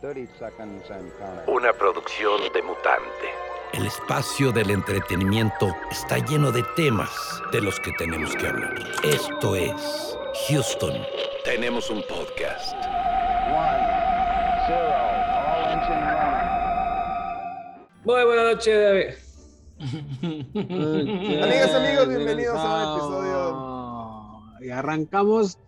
[0.00, 3.34] Una producción de mutante.
[3.72, 7.10] El espacio del entretenimiento está lleno de temas
[7.50, 8.74] de los que tenemos que hablar.
[9.02, 10.16] Esto es
[10.48, 11.02] Houston.
[11.44, 12.74] Tenemos un podcast.
[13.50, 13.86] One,
[14.68, 14.94] zero,
[15.34, 15.98] all engine.
[18.04, 19.14] Muy buenas noches, David.
[21.42, 24.40] Amigas, amigos, bienvenidos a un episodio.
[24.60, 25.58] Y arrancamos.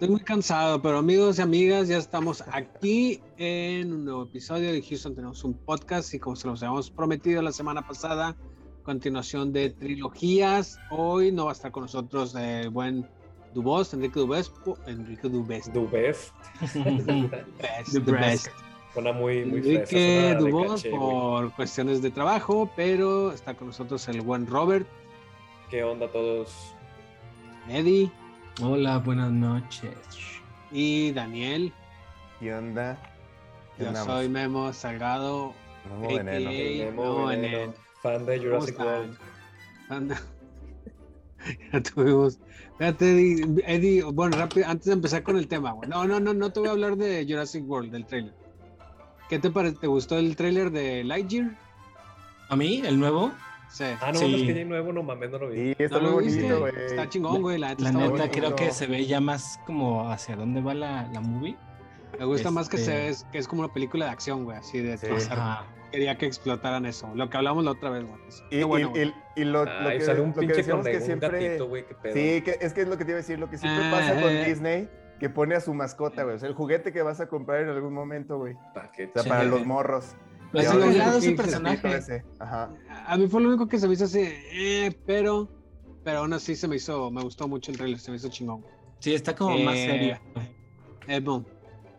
[0.00, 4.80] Estoy muy cansado, pero amigos y amigas, ya estamos aquí en un nuevo episodio de
[4.80, 5.14] Houston.
[5.14, 8.34] Tenemos un podcast y como se los habíamos prometido la semana pasada,
[8.82, 10.78] continuación de trilogías.
[10.90, 13.06] Hoy no va a estar con nosotros el buen
[13.52, 14.50] Dubos, Enrique Dubes.
[14.86, 15.70] Enrique Dubes.
[15.70, 16.32] Du best.
[16.62, 18.48] Best, the best.
[18.94, 20.98] Suena muy, muy fresa, Enrique Dubos caché, güey.
[20.98, 24.88] por cuestiones de trabajo, pero está con nosotros el buen Robert,
[25.68, 26.74] ¿Qué onda todos?
[27.68, 28.10] Eddie
[28.58, 29.94] Hola, buenas noches.
[30.70, 31.72] y Daniel.
[32.38, 32.98] ¿Qué onda?
[33.76, 34.12] ¿Qué Yo andamos?
[34.14, 35.54] soy Memo Salgado.
[35.84, 36.50] Memo AKA Veneno.
[36.50, 37.74] El Memo no, Veneno, Veneno.
[38.02, 38.78] fan de ¿Cómo Jurassic?
[38.78, 39.18] World.
[39.88, 40.20] Anda.
[41.72, 42.38] ya tuvimos.
[42.78, 45.88] Fíjate, Eddie, Eddie, bueno, rápido, antes de empezar con el tema, güey.
[45.88, 48.34] No, no, no, no te voy a hablar de Jurassic World, del trailer.
[49.28, 49.76] ¿Qué te parece?
[49.76, 51.56] ¿Te gustó el trailer de Lightyear?
[52.48, 53.32] ¿A mí, el nuevo?
[53.70, 53.84] Sí.
[54.00, 54.34] Ah, no, Sí.
[54.34, 55.56] es que ya hay nuevo, no mames, no lo vi.
[55.74, 56.72] Sí, está ¿No lo muy bonito, güey.
[56.86, 57.58] Está chingón, güey.
[57.58, 58.30] La neta La neta, bonito.
[58.32, 61.56] creo que se ve ya más como hacia dónde va la, la movie.
[62.18, 64.58] Me gusta más que, este- se ve, que es como una película de acción, güey.
[64.58, 65.06] Así de Sí.
[65.06, 65.64] pasar.
[65.92, 67.10] Quería que explotaran eso.
[67.14, 68.20] Lo que hablamos la otra vez, güey.
[68.50, 70.86] Y, bueno, y- y- y lo, lo Ay, que, sale un lo que pinche decíamos
[70.86, 71.28] que un siempre.
[71.48, 72.12] gatito, güey, qué pedo.
[72.14, 73.38] sí, que, es que es lo que te iba a decir.
[73.38, 74.44] Lo que siempre Ah, pasa con eh.
[74.44, 76.36] Disney, que pone a su mascota, güey.
[76.36, 78.56] O sea, el juguete que vas a comprar en algún momento, güey.
[78.94, 80.14] Que O sea, para los morros.
[80.52, 80.84] Es cagado
[81.18, 81.96] el ese personaje.
[81.96, 82.24] ese.
[82.38, 82.70] Ajá.
[83.06, 85.48] A mí fue lo único que se me hizo así, eh, pero,
[86.04, 88.64] pero aún así se me hizo, me gustó mucho el trailer, se me hizo chingón.
[88.98, 90.18] Sí, está como más Eh, serio.
[91.06, 91.44] Eh, boom,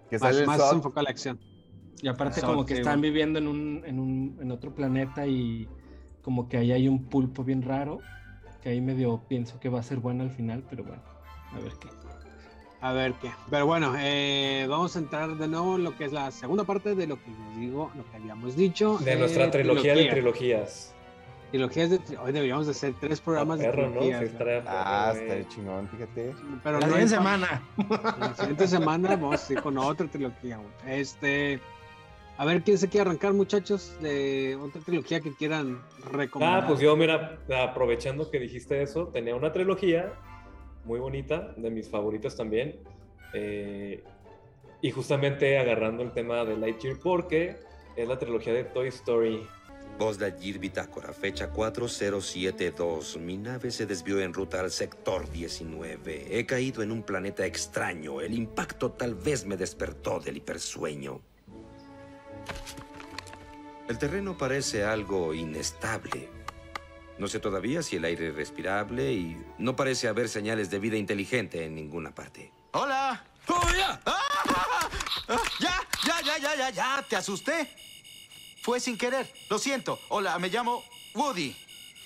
[0.10, 0.74] Que más, sale más Zod.
[0.76, 1.40] enfocado a la acción.
[2.02, 5.68] Y aparte como que sí, están viviendo en un, en un en otro planeta y
[6.24, 8.00] como que ahí hay un pulpo bien raro.
[8.62, 11.02] Que ahí medio pienso que va a ser bueno al final, pero bueno,
[11.52, 11.88] a ver qué.
[12.82, 13.30] A ver qué.
[13.50, 16.96] Pero bueno, eh, vamos a entrar de nuevo en lo que es la segunda parte
[16.96, 18.98] de lo que les digo, lo que habíamos dicho.
[18.98, 20.96] De eh, nuestra trilogía de trilogías.
[21.52, 24.00] Trilogías de tri- Hoy deberíamos de hacer tres programas Ah, de perro, ¿no?
[24.00, 24.34] trilogías.
[24.34, 24.40] ¿no?
[24.68, 26.34] Ah, está chingón, fíjate.
[26.64, 27.62] Pero La no siguiente semana.
[28.20, 30.58] La siguiente semana vamos a ir con otra trilogía.
[30.58, 31.00] güey.
[31.00, 31.60] Este,
[32.38, 35.82] a ver quién se quiere arrancar, muchachos, de otra trilogía que quieran
[36.12, 36.64] recomendar.
[36.64, 40.14] Ah, pues yo, mira, aprovechando que dijiste eso, tenía una trilogía
[40.86, 42.80] muy bonita, de mis favoritos también.
[43.34, 44.04] eh,
[44.82, 47.56] y justamente agarrando el tema de Lightyear, porque
[47.96, 49.46] es la trilogía de Toy Story.
[50.00, 53.18] Voz de Ayer Bitácora, fecha 4072.
[53.18, 56.40] Mi nave se desvió en ruta al sector 19.
[56.40, 58.22] He caído en un planeta extraño.
[58.22, 61.22] El impacto tal vez me despertó del hipersueño.
[63.88, 66.30] El terreno parece algo inestable.
[67.22, 70.98] No sé todavía si el aire es respirable y no parece haber señales de vida
[70.98, 72.52] inteligente en ninguna parte.
[72.72, 73.24] ¡Hola!
[73.48, 74.02] ¡Oh, ya!
[74.08, 74.90] ¡Ah!
[75.28, 75.38] ¡Ah!
[75.60, 75.88] ¡Ya!
[76.04, 77.06] ¡Ya, ya, ya, ya, ya!
[77.08, 77.70] ¿Te asusté?
[78.64, 79.32] Fue sin querer.
[79.52, 80.00] Lo siento.
[80.10, 80.84] Hola, me llamo
[81.14, 81.56] Woody.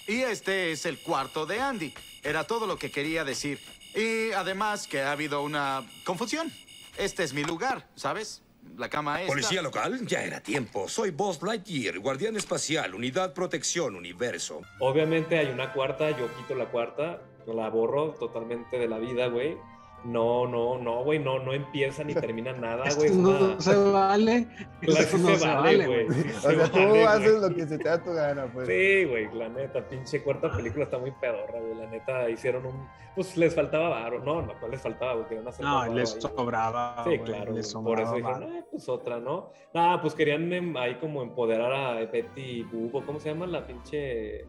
[0.06, 1.94] Y este es el cuarto de Andy.
[2.22, 3.62] Era todo lo que quería decir.
[3.96, 6.52] Y además que ha habido una confusión.
[6.98, 8.42] Este es mi lugar, ¿sabes?
[8.78, 9.28] La cama es.
[9.28, 10.90] Policía local, ya era tiempo.
[10.90, 14.62] Soy Buzz Lightyear, guardián espacial, unidad protección, universo.
[14.80, 17.22] Obviamente hay una cuarta, yo quito la cuarta,
[17.54, 19.58] la borro totalmente de la vida, güey.
[20.06, 23.10] No, no, no, güey, no, no empieza ni termina nada, güey.
[23.10, 24.48] no una- se vale.
[24.82, 26.10] Claro que no se vale, güey.
[26.12, 28.68] sí O se sea, tú vale, haces lo que se te da tu gana, pues.
[28.68, 31.74] Sí, güey, la neta, pinche cuarta película está muy pedorra, güey.
[31.76, 32.88] La neta, hicieron un.
[33.16, 34.20] Pues les faltaba varo.
[34.24, 35.26] No, no, ¿cuál les faltaba, güey?
[35.28, 36.22] Querían hacer No, les ahí.
[36.22, 37.04] sobraba.
[37.04, 37.54] Sí, claro.
[37.54, 37.86] les güey.
[37.86, 38.38] Por eso sobraba.
[38.40, 39.52] dijeron, eh, pues otra, ¿no?
[39.74, 44.46] Nada, pues querían em, ahí como empoderar a Betty Boop, ¿cómo se llama la pinche.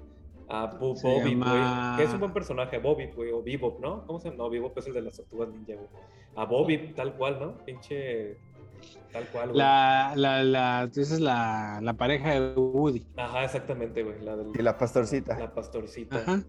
[0.48, 1.96] A Bo- Se Bobby, llama- güey.
[1.98, 3.32] Que es un buen personaje, Bobby, güey.
[3.32, 4.06] O Bebop, ¿no?
[4.06, 4.44] ¿Cómo se llama?
[4.44, 5.88] No, Bebop es el de las tortugas ninja, güey.
[6.36, 7.56] A Bobby, tal cual, ¿no?
[7.64, 8.36] Pinche.
[9.12, 9.58] Tal cual, güey.
[9.58, 13.06] La, la, la, tú dices la, la pareja de Woody.
[13.16, 14.20] Ajá, exactamente, güey.
[14.22, 14.48] La del.
[14.54, 15.38] Y la pastorcita.
[15.38, 16.16] La pastorcita.
[16.18, 16.42] Ajá.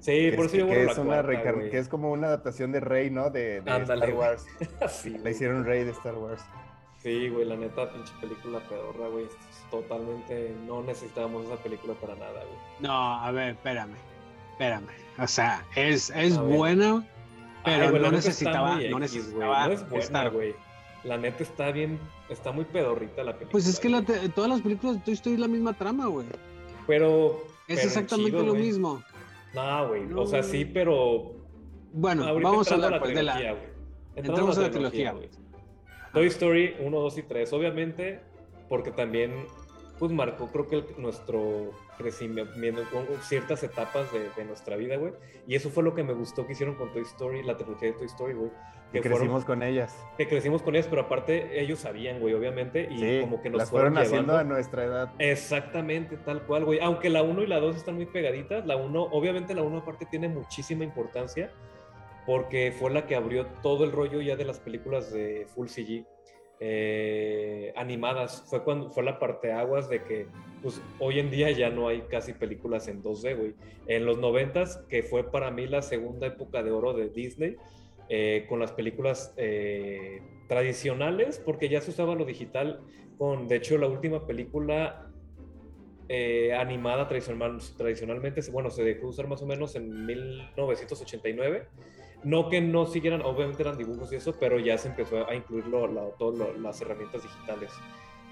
[0.00, 2.72] Sí, que por es, eso yo que es una cuarta, que es como una adaptación
[2.72, 3.30] de Rey, ¿no?
[3.30, 4.12] De, Star.
[4.14, 4.46] Wars.
[4.88, 6.42] Sí, La hicieron Rey de Star Wars.
[7.04, 9.26] Sí, güey, la neta, pinche película pedorra, güey.
[9.70, 12.58] Totalmente no necesitábamos esa película para nada, güey.
[12.80, 13.94] No, a ver, espérame.
[14.52, 14.88] Espérame.
[15.18, 17.06] O sea, es, es buena,
[17.64, 19.76] pero Ay, güey, no necesitaba, no necesitaba güey.
[19.76, 20.54] No es buena, güey.
[21.04, 23.52] La neta está bien, está muy pedorrita la película.
[23.52, 24.20] Pues es que la güey.
[24.20, 26.26] te- todas las películas de Toy Story es la misma trama, güey.
[26.86, 27.44] Pero.
[27.68, 28.62] Es pero exactamente chido, lo güey.
[28.64, 29.02] mismo.
[29.54, 30.10] No, güey.
[30.14, 30.48] O sea, No.
[30.48, 31.32] sí, pero.
[31.92, 33.38] Bueno, vamos a hablar pues, de la.
[33.40, 33.60] Entrando
[34.16, 35.12] entramos a la trilogía.
[35.12, 35.28] güey.
[36.14, 38.20] Toy Story 1, 2 y 3, obviamente,
[38.68, 39.32] porque también
[39.98, 42.42] pues marcó creo que el- nuestro crecimiento,
[43.22, 45.12] ciertas etapas de, de nuestra vida, güey.
[45.46, 47.94] Y eso fue lo que me gustó que hicieron con Toy Story, la trilogía de
[47.94, 48.50] Toy Story, güey.
[48.92, 49.96] Que fueron- crecimos con ellas.
[50.16, 53.58] que crecimos con ellas, pero aparte ellos sabían, güey, obviamente, y Sí, como que nos
[53.58, 55.12] las fueron haciendo llevando- a nuestra edad.
[55.18, 56.78] Exactamente, tal cual, güey.
[56.80, 60.06] Aunque la 1 y la 2 están muy pegaditas, la 1, obviamente la 1 aparte
[60.06, 61.50] tiene muchísima importancia
[62.26, 66.06] porque fue la que abrió todo el rollo ya de las películas de Full CG
[66.60, 68.44] eh, animadas.
[68.48, 70.26] Fue cuando fue la parte aguas de que
[70.62, 73.54] pues hoy en día ya no hay casi películas en 2D, güey.
[73.86, 77.56] En los 90s, que fue para mí la segunda época de oro de Disney,
[78.08, 82.80] eh, con las películas eh, tradicionales, porque ya se usaba lo digital
[83.18, 85.10] con, de hecho, la última película
[86.08, 91.66] eh, animada tradicional, tradicionalmente, bueno, se dejó de usar más o menos en 1989.
[92.24, 95.66] No que no siguieran, obviamente eran dibujos y eso, pero ya se empezó a incluir
[95.66, 97.70] lo- la- todas las herramientas digitales.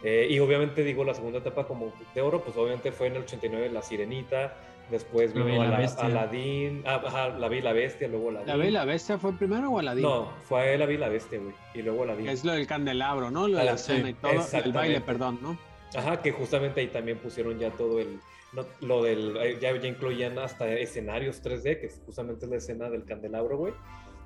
[0.03, 3.23] Eh, y obviamente digo, la segunda etapa como de oro, pues obviamente fue en el
[3.23, 4.56] 89 La Sirenita,
[4.91, 6.05] después La vino Bella y la Bestia.
[6.06, 8.59] Aladdin, ah, ajá, La Bella y la Bestia, luego Aladdin.
[8.59, 10.03] ¿La y la Bestia fue primero o Aladín?
[10.03, 12.29] No, fue La Bella y la Bestia, güey, y luego Aladdin.
[12.29, 13.47] Es lo del candelabro, ¿no?
[13.47, 14.61] Lo de la Ah, cena sí, y todo.
[14.65, 15.56] El baile, perdón, ¿no?
[15.94, 18.21] Ajá, que justamente ahí también pusieron ya todo el,
[18.53, 22.91] no, lo del, eh, ya, ya incluían hasta escenarios 3D, que justamente es la escena
[22.91, 23.75] del candelabro, güey,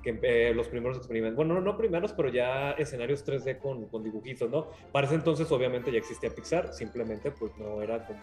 [0.03, 4.03] que eh, los primeros experimentos, bueno, no, no primeros, pero ya escenarios 3D con, con
[4.03, 4.67] dibujitos, ¿no?
[4.91, 8.21] Para ese entonces obviamente ya existía Pixar, simplemente pues no era como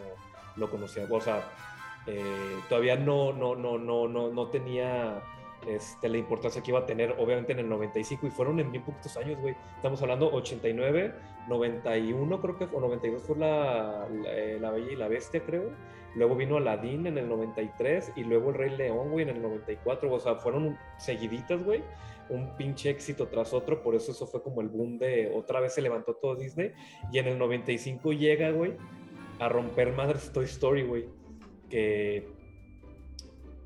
[0.56, 1.50] lo conocía, o sea,
[2.06, 5.23] eh, todavía no, no, no, no, no, no tenía
[5.66, 8.84] este, la importancia que iba a tener, obviamente, en el 95, y fueron en bien
[8.84, 9.55] poquitos años, güey.
[9.76, 11.14] Estamos hablando 89,
[11.49, 15.70] 91, creo que, o 92 fue la, la, eh, La Bella y la Bestia, creo.
[16.14, 20.12] Luego vino Aladdin en el 93, y luego El Rey León, güey, en el 94.
[20.12, 21.82] O sea, fueron seguiditas, güey.
[22.28, 25.75] Un pinche éxito tras otro, por eso eso fue como el boom de otra vez
[25.75, 26.72] se levantó todo Disney.
[27.12, 28.76] Y en el 95 llega, güey,
[29.40, 31.06] a romper madres Toy Story, güey.
[31.69, 32.28] Que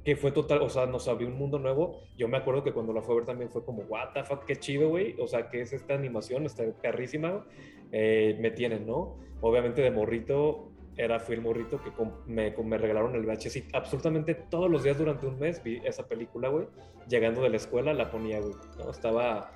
[0.08, 2.00] que fue total, o sea, nos abrió un mundo nuevo.
[2.16, 4.46] Yo me acuerdo que cuando la fue a ver también fue como, what the fuck,
[4.46, 5.14] qué chido, güey.
[5.20, 6.46] O sea, ¿qué es esta animación?
[6.46, 7.44] Está perrísima.
[7.92, 9.18] Eh, me tienen, ¿no?
[9.42, 11.92] Obviamente de morrito, era, fui el morrito que
[12.26, 16.48] me, regalaron el VHS y absolutamente todos los días durante un mes vi esa película,
[16.48, 16.68] güey.
[17.06, 18.54] Llegando de la escuela la ponía, güey.
[18.78, 18.90] ¿no?
[18.90, 19.52] Estaba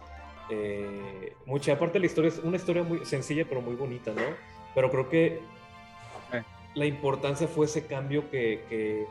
[0.50, 4.20] eh, mucha, aparte la historia es una historia muy sencilla pero muy bonita, ¿no?
[4.74, 5.40] Pero creo que
[6.34, 6.42] Eh.
[6.74, 9.06] la importancia fue ese cambio que, que,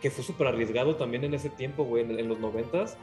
[0.00, 2.96] que fue súper arriesgado también en ese tiempo, güey, en, en los noventas.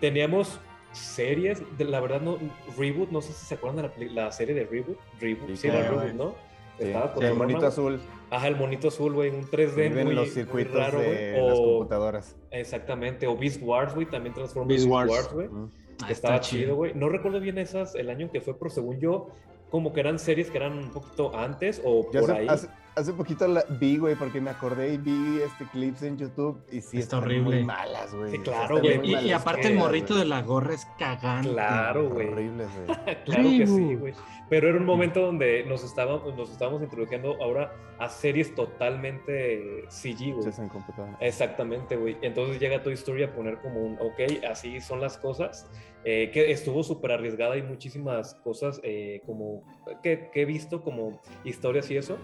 [0.00, 0.60] Teníamos
[0.92, 2.38] series, de, la verdad, no,
[2.76, 4.98] Reboot, no sé si se acuerdan de la, la serie de Reboot.
[5.20, 6.34] Reboot, Sí, sí, era Reboot, ¿no?
[6.78, 8.00] Sí, Estaba sí, el con monito azul.
[8.30, 11.10] Ajá, el monito azul, güey, un 3D Viven muy, los muy circuitos raro, güey.
[11.10, 12.36] de las O, computadoras.
[12.50, 15.10] exactamente, o Beast Wars, güey, también transformó Beast Wars.
[15.10, 15.48] Beast Wars, güey.
[15.48, 15.70] Mm.
[16.06, 16.94] Que está estaba chido, güey.
[16.94, 19.28] No recuerdo bien esas, el año que fue, pero según yo,
[19.70, 22.46] como que eran series que eran un poquito antes o Yo por hace, ahí.
[22.48, 26.60] hace, hace poquito la vi, güey, porque me acordé y vi este clips en YouTube
[26.70, 27.56] y sí Está están horrible.
[27.56, 28.30] muy malas, güey.
[28.32, 29.00] Sí, claro, güey.
[29.04, 30.20] Y, y aparte el morrito güey.
[30.20, 31.50] de la gorra es cagante.
[31.50, 32.28] Claro, güey.
[32.28, 33.16] Horribles, güey.
[33.24, 34.14] Claro que sí, güey.
[34.50, 40.32] Pero era un momento donde nos estábamos, nos estábamos introduciendo ahora a series totalmente CG,
[40.32, 40.40] güey.
[40.40, 41.16] Hechas en computadora.
[41.20, 42.16] Exactamente, güey.
[42.22, 45.70] Entonces llega Toy Story a poner como un, ok, así son las cosas.
[46.04, 49.62] eh, que estuvo súper arriesgada y muchísimas cosas eh, como
[50.02, 52.16] que, que he visto como historias y eso,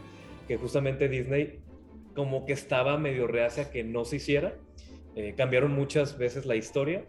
[0.47, 1.61] que justamente Disney
[2.15, 4.55] como que estaba medio reacia que no se hiciera.
[5.17, 7.05] Eh, cambiaron muchas veces la historia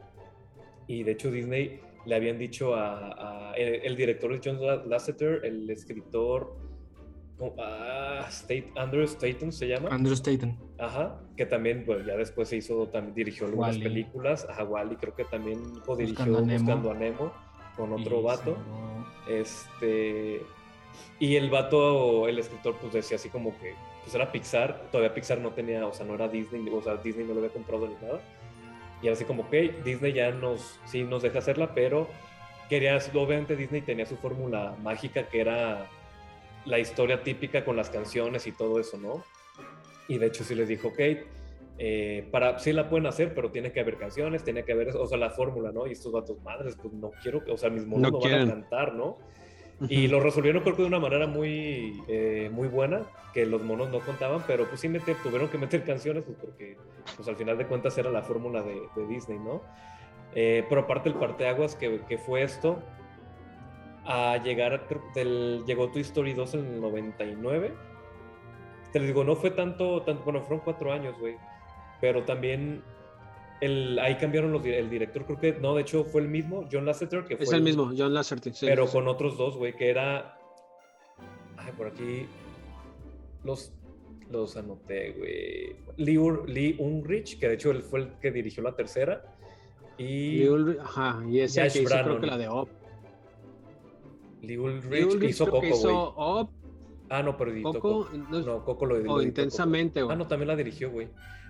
[0.87, 5.41] y de hecho Disney le habían dicho a, a- el, el director es John Lasseter,
[5.43, 6.55] el escritor
[7.57, 9.89] ah, State, Andrew Staten se llama.
[9.89, 10.57] Andrew Staten.
[10.77, 13.83] Ajá, que también, pues ya después se hizo, también dirigió algunas Wall-E.
[13.89, 14.45] películas.
[14.49, 15.61] Ajá, Wally creo que también
[15.97, 16.41] dirigió Buscando a.
[16.41, 17.33] Buscando a Nemo
[17.75, 18.57] con otro Y vato.
[19.27, 20.41] Este.
[21.19, 23.73] Y el vato, el escritor, pues decía así como que,
[24.03, 27.25] pues era Pixar, todavía Pixar no tenía, o sea, no era Disney, o sea, Disney
[27.25, 28.21] no lo había comprado ni nada.
[29.01, 32.07] Y era así como, ok, Disney ya nos, sí nos deja hacerla, pero
[32.69, 35.89] quería, obviamente Disney tenía su fórmula mágica que era
[36.65, 39.23] la historia típica con las canciones y todo eso, ¿no?
[40.07, 40.99] Y de hecho sí les dijo, ok,
[41.77, 45.07] eh, para, sí la pueden hacer, pero tiene que haber canciones, tiene que haber, o
[45.07, 45.87] sea, la fórmula, ¿no?
[45.87, 48.47] Y estos vatos, madres, pues no quiero, o sea, mis monos No no, van a
[48.47, 49.17] cantar, ¿no?
[49.89, 53.03] Y lo resolvieron creo que de una manera muy, eh, muy buena,
[53.33, 56.77] que los monos no contaban, pero pues sí meter, tuvieron que meter canciones, pues porque
[57.15, 59.61] pues al final de cuentas era la fórmula de, de Disney, ¿no?
[60.33, 62.81] Eh, pero aparte el parteaguas que, que fue esto,
[64.05, 67.73] a llegar, del, llegó Toy Story 2 en el 99.
[68.91, 71.35] Te les digo, no fue tanto, tanto bueno, fueron cuatro años, güey.
[71.99, 72.83] Pero también
[73.61, 76.85] el, ahí cambiaron los, el director, creo que, no, de hecho fue el mismo, John
[76.85, 78.53] Lasseter, que fue Es el mismo, John Lasseter.
[78.53, 80.37] sí, pero sí, con otros dos, güey, que era.
[81.57, 82.25] Ay, por aquí.
[83.43, 83.71] Los,
[84.29, 85.75] los anoté, güey.
[85.97, 89.35] Lee, Ur- Lee Unrich, que de hecho él fue el que dirigió la tercera.
[89.97, 92.69] Y Lee Ulrich, ajá, y ese que hizo creo que la de Op.
[94.41, 95.71] Lee Lee Ulrich hizo Coco, güey.
[95.71, 96.49] hizo Op,
[97.07, 98.17] Ah, no, pero editó Coco, Coco.
[98.17, 100.13] no, Coco lo, lo o editó Intensamente, güey.
[100.13, 101.07] Ah, no, también la dirigió, güey.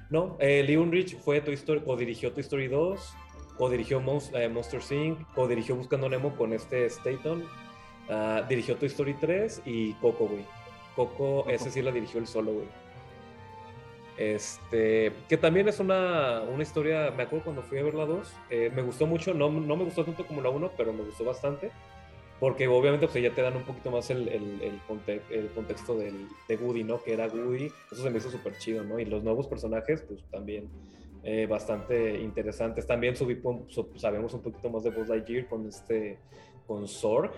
[0.10, 3.14] No, eh, Lee Unrich fue Toy Story, co-dirigió Toy Story 2,
[3.58, 7.44] co-dirigió Mons- eh, Monster Inc., co-dirigió Buscando Nemo con este Staton,
[8.10, 10.46] ah, dirigió Toy Story 3 y Coco, güey.
[10.96, 12.68] Coco, ese sí la dirigió él solo, güey.
[14.18, 18.32] Este, que también es una, una historia, me acuerdo cuando fui a ver la 2,
[18.50, 21.26] eh, me gustó mucho, no, no me gustó tanto como la 1, pero me gustó
[21.26, 21.72] bastante,
[22.40, 25.98] porque obviamente pues ya te dan un poquito más el, el, el, conte- el contexto
[25.98, 27.02] del, de Woody, ¿no?
[27.02, 29.00] Que era Woody, eso se me hizo súper chido, ¿no?
[29.00, 30.68] Y los nuevos personajes, pues también
[31.24, 32.86] eh, bastante interesantes.
[32.86, 33.42] También subí,
[33.96, 36.20] sabemos un poquito más de Buzz Lightyear con este,
[36.68, 37.32] con Zorg.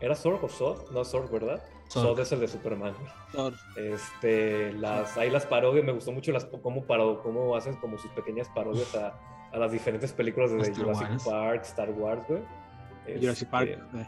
[0.00, 0.90] ¿Era Zorg o Sod?
[0.90, 1.62] No Zorg, ¿verdad?
[1.88, 2.06] Zorg.
[2.06, 2.94] Sod es el de Superman.
[3.30, 3.54] Thor.
[3.76, 8.10] Este, las, ahí las parodias, me gustó mucho las, cómo, paro, cómo hacen como sus
[8.10, 9.16] pequeñas parodias a,
[9.52, 11.24] a las diferentes películas de Jurassic Wars.
[11.24, 12.42] Park, Star Wars, güey.
[13.20, 13.68] Jurassic Park.
[13.68, 14.06] Eh.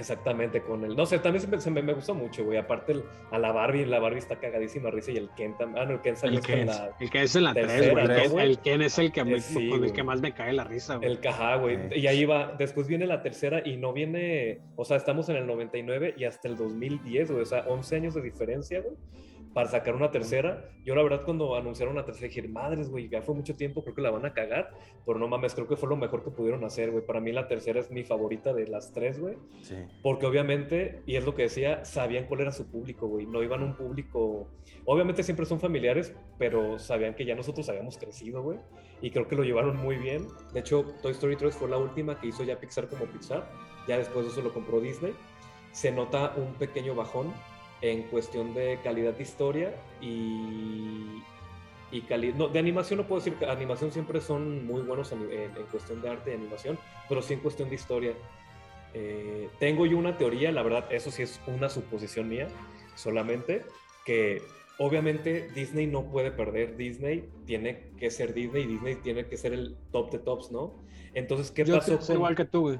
[0.00, 0.96] Exactamente, con el.
[0.96, 2.58] No sé, también se me, se me- me gustó mucho, güey.
[2.58, 5.82] Aparte, el- a la Barbie, la Barbie está cagadísima risa y el Ken también.
[5.82, 6.66] Ah, no, el Ken salió El Ken.
[6.66, 6.96] la.
[6.98, 8.04] El que es en la 3, Tercera, güey.
[8.04, 8.46] El, ¿no, que- güey?
[8.50, 10.64] el Ken es el que, me- Eh, sí, con el que más me cae la
[10.64, 11.10] risa, güey.
[11.10, 11.76] El cajá, güey.
[11.76, 11.98] Eh.
[11.98, 12.54] Y ahí va.
[12.58, 14.60] Después viene la tercera y no viene.
[14.76, 17.42] O sea, estamos en el 99 y hasta el 2010, güey.
[17.42, 18.94] O sea, 11 años de diferencia, güey.
[19.54, 20.70] Para sacar una tercera.
[20.84, 23.94] Yo, la verdad, cuando anunciaron una tercera, dije, madres, güey, ya fue mucho tiempo, creo
[23.94, 24.70] que la van a cagar.
[25.04, 27.04] Pero no mames, creo que fue lo mejor que pudieron hacer, güey.
[27.04, 29.36] Para mí, la tercera es mi favorita de las tres, güey.
[29.62, 29.74] Sí.
[30.02, 33.26] Porque obviamente, y es lo que decía, sabían cuál era su público, güey.
[33.26, 34.48] No iban a un público.
[34.84, 38.58] Obviamente siempre son familiares, pero sabían que ya nosotros habíamos crecido, güey.
[39.02, 40.26] Y creo que lo llevaron muy bien.
[40.52, 43.50] De hecho, Toy Story 3 fue la última que hizo ya Pixar como Pixar.
[43.88, 45.14] Ya después de eso lo compró Disney.
[45.72, 47.32] Se nota un pequeño bajón
[47.82, 51.22] en cuestión de calidad de historia y.
[51.92, 52.36] Y calidad.
[52.36, 55.66] No, de animación no puedo decir que animación siempre son muy buenos en, en- en
[55.72, 58.12] cuestión de arte y animación, pero sí en cuestión de historia.
[58.94, 62.46] Eh, tengo yo una teoría, la verdad, eso sí es una suposición mía
[62.94, 63.62] solamente,
[64.04, 64.40] que
[64.78, 69.76] obviamente Disney no puede perder, Disney tiene que ser Disney Disney tiene que ser el
[69.90, 70.74] top de tops, ¿no?
[71.14, 72.78] Entonces, ¿qué Yo pasó pienso igual que tú,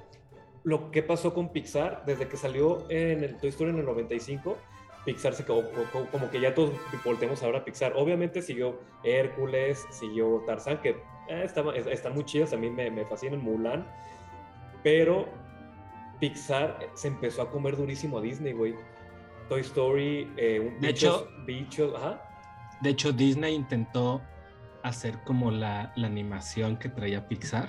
[0.62, 4.56] lo que pasó con Pixar desde que salió en el Toy Story en el 95
[5.04, 6.72] Pixar se quedó co- co- como que ya todos
[7.04, 10.90] volteamos ahora a Pixar obviamente siguió Hércules siguió Tarzán que
[11.28, 11.46] eh,
[11.90, 13.86] están muy chidas a mí me, me fascinan Mulan
[14.82, 15.26] pero
[16.20, 18.74] Pixar se empezó a comer durísimo a Disney güey
[19.48, 22.22] Toy Story eh, un- De bichos, hecho- bichos ajá
[22.82, 24.20] De hecho, Disney intentó
[24.82, 27.68] hacer como la, la animación que traía Pixar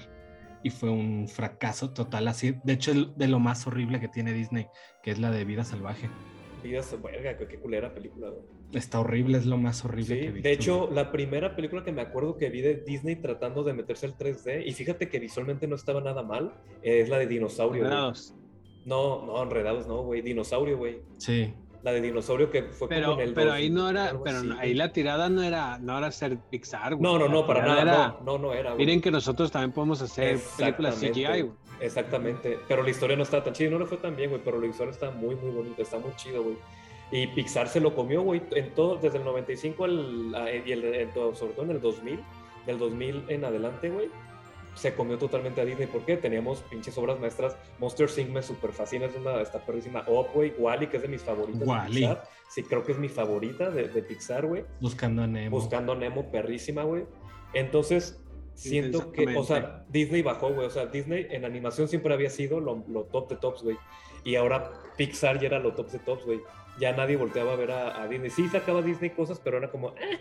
[0.64, 2.28] y fue un fracaso total.
[2.30, 4.68] Así, de hecho, es de lo más horrible que tiene Disney,
[5.04, 6.08] que es la de Vida Salvaje.
[6.62, 8.42] Vidas verga qué, qué culera película güey.
[8.74, 10.48] Está horrible, es lo más horrible Sí, que he visto.
[10.48, 14.06] de hecho, la primera película que me acuerdo que vi de Disney tratando de meterse
[14.06, 17.82] al 3D, y fíjate que visualmente no estaba nada mal, es la de dinosaurio.
[17.82, 17.92] güey.
[17.92, 18.34] Enredados.
[18.86, 21.02] No, no, enredados no, güey, dinosaurio, güey.
[21.18, 21.54] Sí,
[21.84, 24.38] La de dinosaurio que fue Pero, como en el pero 2000, ahí no era, pero
[24.38, 24.68] así, no- güey.
[24.68, 27.02] ahí la tirada no era, no era ser Pixar, güey.
[27.12, 28.86] No, no, no, para nada, era, no, no, no era, güey.
[28.86, 31.52] Miren que nosotros también podemos hacer películas CGI, güey.
[31.82, 34.60] Exactamente, pero la historia no estaba tan chida, no le fue tan bien, güey, pero
[34.62, 36.56] la historia está muy, muy bonita, está muy chido, güey.
[37.12, 40.84] Y Pixar se lo comió, güey, en todo, desde el 95 al, a- y el,
[40.86, 42.20] en todo, sobre todo en el 2000,
[42.66, 44.10] del 2000 en adelante, güey,
[44.76, 45.88] se comió totalmente a Disney.
[45.88, 46.16] ¿Por qué?
[46.16, 47.58] Teníamos pinches obras maestras.
[47.80, 48.30] Monster Inc.
[48.30, 50.06] me super fascina, es una, está perrísima.
[50.08, 51.84] Up, güey, Wally, que es de mis favoritas Wall-E.
[51.90, 52.24] de Pixar.
[52.48, 54.64] Sí, creo que es mi favorita de, de Pixar, güey.
[54.80, 55.58] buscando a Nemo.
[55.58, 57.04] Buscando Nemo, perrísima, güey.
[57.54, 58.21] Entonces,
[58.70, 60.68] siento que, o sea, Disney bajó, güey.
[60.68, 63.78] O sea, Disney en animación siempre había sido lo, lo top de tops, güey.
[64.24, 66.42] Y ahora Pixar ya era lo top de tops, güey.
[66.80, 68.30] Ya nadie volteaba a ver a, a Disney.
[68.30, 70.20] Sí sacaba Disney cosas, pero era como, eh,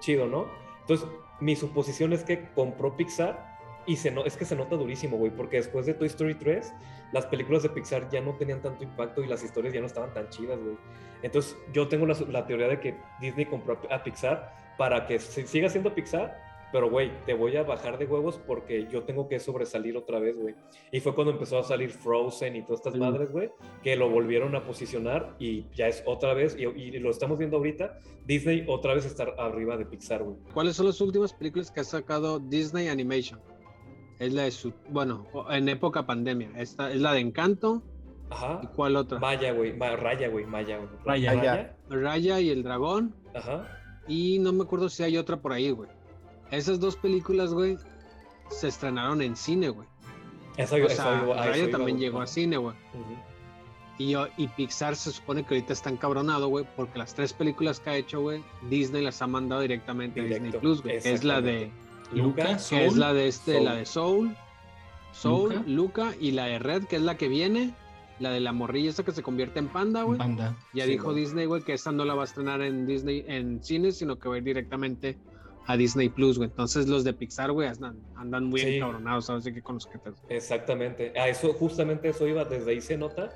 [0.00, 0.46] chido, ¿no?
[0.82, 1.08] Entonces,
[1.40, 3.50] mi suposición es que compró Pixar
[3.86, 6.72] y se no, es que se nota durísimo, güey, porque después de Toy Story 3,
[7.12, 10.12] las películas de Pixar ya no tenían tanto impacto y las historias ya no estaban
[10.14, 10.76] tan chidas, güey.
[11.22, 15.46] Entonces, yo tengo la, la teoría de que Disney compró a Pixar para que se-
[15.46, 16.36] siga siendo Pixar,
[16.72, 20.38] pero, güey, te voy a bajar de huevos porque yo tengo que sobresalir otra vez,
[20.38, 20.54] güey.
[20.90, 23.50] Y fue cuando empezó a salir Frozen y todas estas madres, güey,
[23.82, 27.58] que lo volvieron a posicionar y ya es otra vez, y, y lo estamos viendo
[27.58, 30.36] ahorita, Disney otra vez está arriba de Pixar, güey.
[30.54, 33.38] ¿Cuáles son las últimas películas que ha sacado Disney Animation?
[34.18, 36.50] Es la de su, bueno, en época pandemia.
[36.56, 37.82] Esta es la de Encanto.
[38.30, 38.60] ¿Y Ajá.
[38.76, 39.18] cuál otra?
[39.18, 40.88] Maya, güey, Ma- Raya, güey, Maya, güey.
[41.04, 41.34] Raya.
[41.34, 41.76] Maya.
[41.90, 43.14] Raya y el dragón.
[43.34, 43.66] Ajá.
[44.08, 45.90] Y no me acuerdo si hay otra por ahí, güey.
[46.52, 47.76] Esas dos películas, güey,
[48.50, 49.88] se estrenaron en cine, güey.
[50.56, 52.76] Eso, O sea, eso Rayo también llegó a cine, güey.
[53.98, 57.80] Y, yo- y Pixar se supone que ahorita está encabronado, güey, porque las tres películas
[57.80, 61.00] que ha hecho, güey, Disney las ha mandado directamente a Disney Plus, güey.
[61.00, 61.70] Que es la de,
[62.12, 62.68] Luca, Lucas.
[62.68, 63.00] que es Soul.
[63.00, 63.64] la de este, Soul.
[63.64, 64.36] la de Soul,
[65.12, 65.64] Soul, Luca.
[65.66, 66.14] Luca.
[66.20, 67.74] y la de Red, que es la que viene,
[68.18, 70.18] la de la morrilla esa que se convierte en panda, güey.
[70.18, 70.56] Banda.
[70.74, 71.14] Ya Sí, dijo.
[71.14, 74.28] Disney, güey, que esta no la va a estrenar en Disney, en cines, sino que
[74.28, 75.16] va a ir directamente
[75.66, 76.50] a Disney Plus, güey.
[76.50, 78.76] Entonces los de Pixar, güey, andan, andan muy Sí.
[78.76, 79.44] encabronados, ¿sabes?
[79.44, 79.88] Que con los
[80.28, 81.12] Exactamente.
[81.18, 83.30] A eso, justamente eso iba, desde ahí se nota.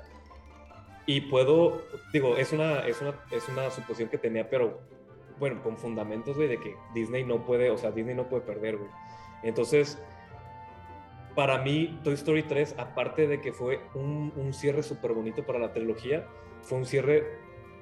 [1.05, 1.81] Y puedo,
[2.11, 4.81] digo, es una, es una, es una suposición que tenía, pero
[5.39, 8.75] bueno, con fundamentos, güey, de que Disney no puede, o sea, Disney no puede perder,
[8.77, 8.89] güey.
[9.43, 9.97] Entonces,
[11.35, 15.59] para mí, Toy Story 3, aparte de que fue un, un cierre súper bonito para
[15.59, 16.25] la trilogía,
[16.63, 17.23] fue un cierre,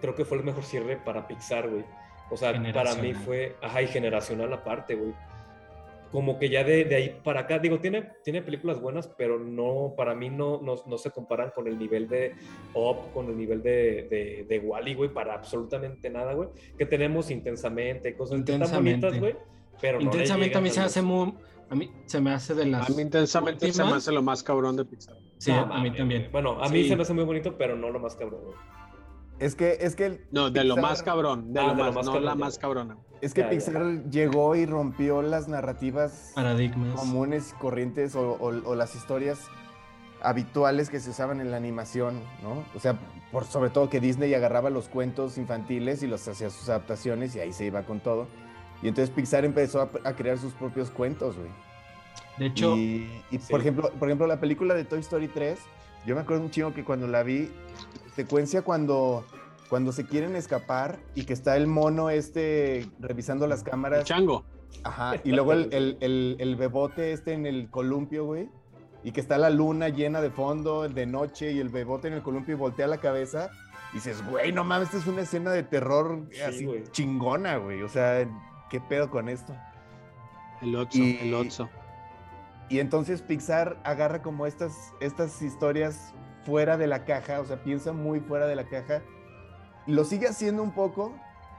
[0.02, 1.86] creo que fue el mejor cierre para Pixar, güey.
[2.29, 5.13] O sea, para mí fue, ajá, y generacional aparte, güey
[6.15, 9.96] como que ya de, de ahí para acá, digo, tiene, tiene películas buenas, pero no,
[9.98, 12.36] para mí no, no, no se comparan con el nivel de
[12.74, 16.48] Up, con el nivel de, de, de Wally, güey, para absolutamente nada, güey.
[16.77, 19.08] Que tenemos intensamente, cosas Intensamente.
[19.08, 19.36] bonitas, güey,
[19.82, 21.34] pero no Intensamente a mí se hace muy.
[21.70, 22.89] A mí se me hace de las.
[22.89, 24.03] A mí intensamente se me últimas.
[24.03, 25.17] hace lo más cabrón de Pixar.
[25.38, 26.29] Sí, No, a mí mames, también.
[26.32, 26.89] Bueno, a mí Sí.
[26.89, 28.55] se me hace muy bonito, pero no lo más cabrón, güey.
[29.39, 31.84] Es que, es que, el No, de lo Pixar- más cabrón, de, Ah, lo, de
[31.84, 32.98] lo más, no cabrón, la más cabrona.
[33.22, 33.51] es que Ya, ya.
[33.51, 36.98] Pixar llegó y rompió las narrativas Paradigmas.
[37.00, 39.39] comunes corrientes o, o- o las historias
[40.22, 42.63] habituales que se usaban en la animación, ¿no?
[42.75, 42.98] O sea,
[43.32, 47.39] por sobre todo que Disney agarraba los cuentos infantiles y los hacía sus adaptaciones y
[47.42, 48.27] ahí se iba con todo.
[48.82, 51.50] Y entonces Pixar empezó a, a crear sus propios cuentos, güey.
[52.38, 53.51] De hecho, y, y Sí.
[53.51, 55.60] por ejemplo, por ejemplo, la película de Toy Story 3,
[56.06, 57.51] yo me acuerdo un chingo que cuando la vi,
[58.16, 59.26] secuencia cuando,
[59.70, 64.04] cuando se quieren escapar y que está el mono este revisando las El cámaras.
[64.06, 64.46] chango.
[64.84, 68.50] Ajá, y luego el, el, el- el bebote este en el columpio, güey.
[69.04, 72.24] Y que está la luna llena de fondo, de noche, y el bebote en el
[72.24, 73.50] columpio y voltea la cabeza.
[73.92, 76.84] Y dices, güey, no mames, esta es una escena de terror Sí, así güey.
[76.92, 77.84] chingona, güey.
[77.84, 78.28] O sea,
[78.70, 79.56] ¿qué pedo con esto?
[80.62, 81.70] El Otso, Y- el Otso.
[82.68, 86.14] Y entonces Pixar agarra como estas, estas historias
[86.46, 89.01] fuera de la caja, o sea, piensa muy fuera de la caja.
[89.88, 91.14] Lo sigue haciendo un poco,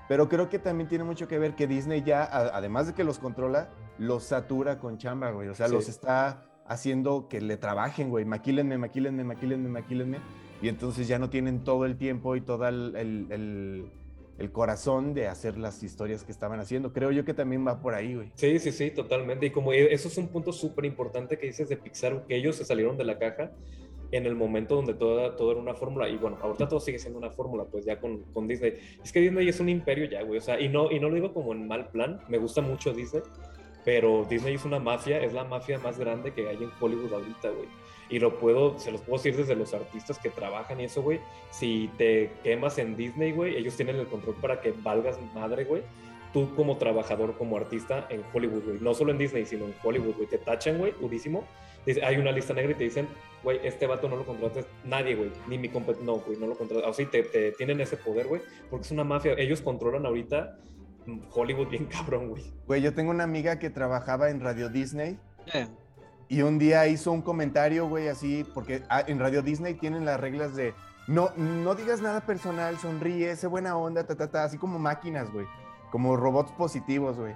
[0.09, 3.05] pero creo que también tiene mucho que ver que Disney ya, a- además de que
[3.05, 5.49] los controla, los satura con chamba, güey.
[5.49, 5.75] O sea, Sí.
[5.75, 8.25] los está haciendo que le trabajen, güey.
[8.25, 10.19] Maquílenme, maquílenme, maquílenme, maquílenme.
[10.63, 13.91] Y entonces ya no tienen todo el tiempo y todo el, el- el-
[14.39, 16.93] el corazón de hacer las historias que estaban haciendo.
[16.93, 18.33] Creo yo que también va por ahí, güey.
[18.35, 19.47] Sí, sí, sí, totalmente.
[19.47, 22.65] Y como eso es un punto súper importante que dices de Pixar, que ellos se
[22.67, 23.53] salieron de la caja
[24.13, 26.09] en el momento donde todo, todo era una fórmula.
[26.09, 28.75] Y bueno, ahorita todo sigue siendo una fórmula, pues ya con, con Disney.
[29.03, 30.39] Es que Disney es un imperio ya, güey.
[30.39, 32.21] O sea, y no, y no lo digo como en mal plan.
[32.29, 33.23] Me gusta mucho Disney.
[33.85, 37.51] Pero Disney es una mafia, es la mafia más grande que hay en Hollywood ahorita,
[37.51, 37.69] güey.
[38.09, 41.21] Y lo puedo, se los puedo decir desde los artistas que trabajan y eso, güey.
[41.51, 45.83] Si te quemas en Disney, güey, ellos tienen el control para que valgas madre, güey
[46.37, 48.79] tú como trabajador, como artista en Hollywood, güey.
[48.81, 50.29] No solo en Disney, sino en Hollywood, güey.
[50.29, 51.45] Te tachan, güey, durísimo.
[52.03, 53.09] Hay una lista negra y te dicen,
[53.43, 55.31] güey, este vato no lo contratas nadie, güey.
[55.49, 56.01] Ni mi compet...
[56.01, 56.89] No, güey, no lo contratas.
[56.89, 58.43] O sí, te, te tienen ese poder, güey.
[58.71, 59.35] Porque es una mafia.
[59.39, 60.59] Ellos controlan ahorita
[61.07, 62.43] mm, Hollywood bien cabrón, güey.
[62.67, 65.19] Güey, yo tengo una amiga que trabajaba en Radio Disney
[65.55, 65.69] Eh,
[66.29, 70.19] y un día hizo un comentario, güey, así, porque ah, en Radio Disney tienen las
[70.19, 70.75] reglas de
[71.07, 75.31] no, no digas nada personal, sonríe, sé buena onda, ta, ta, ta, así como máquinas,
[75.33, 75.47] güey,
[75.93, 77.35] como robots positivos, güey.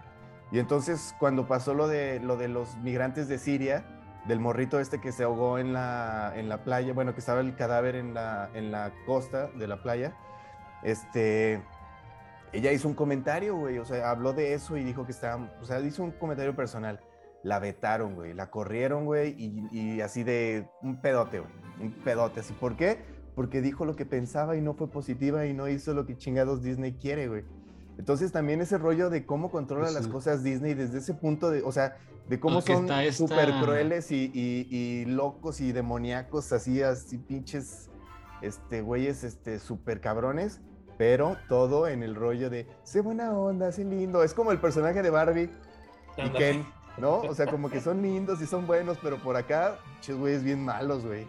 [0.50, 3.84] Y entonces cuando pasó lo de, lo de los migrantes de Siria,
[4.26, 7.54] del morrito este que se ahogó en la, en la playa, bueno, que estaba el
[7.56, 10.14] cadáver en la, en la costa de la playa,
[10.82, 11.62] este,
[12.52, 15.64] ella hizo un comentario, güey, o sea, habló de eso y dijo que estaba, o
[15.64, 17.00] sea, hizo un comentario personal.
[17.42, 22.40] La vetaron, güey, la corrieron, güey, y, y así de un pedote, güey, un pedote,
[22.40, 22.52] así.
[22.52, 22.98] ¿Por qué?
[23.34, 26.62] Porque dijo lo que pensaba y no fue positiva y no hizo lo que chingados
[26.62, 27.44] Disney quiere, güey.
[28.00, 30.10] Entonces también ese rollo de cómo controla las sí.
[30.10, 31.98] cosas Disney desde ese punto de, o sea,
[32.30, 37.18] de cómo Porque son esta- súper crueles y, y- y locos y demoníacos, así, así
[37.18, 37.90] pinches,
[38.40, 40.62] este, güeyes, este, súper cabrones,
[40.96, 44.24] pero todo en el rollo de, sé buena onda, sé lindo.
[44.24, 45.50] Es como el personaje de Barbie
[46.16, 46.30] y.
[46.30, 47.16] Ken, ¿no?
[47.20, 50.64] O sea, como que son lindos y son buenos, pero por acá, pinches güeyes bien
[50.64, 51.26] malos, güey.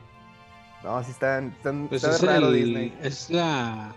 [0.85, 2.97] No, así están, están, pues está es, raro el- Disney.
[3.03, 3.93] es la.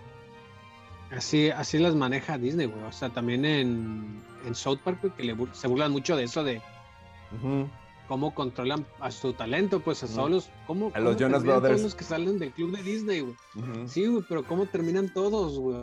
[1.11, 2.83] Así, así las maneja Disney, güey.
[2.83, 6.43] O sea, también en, en South Park, güey, que le se burlan mucho de eso
[6.43, 6.61] de
[8.07, 10.49] cómo controlan a su talento, pues a todos los.
[10.67, 11.75] Cómo, A los cómo Jonas Brothers.
[11.75, 13.35] Todos los que salen del club de Disney, güey.
[13.87, 15.77] Sí, güey, pero cómo terminan todos, güey.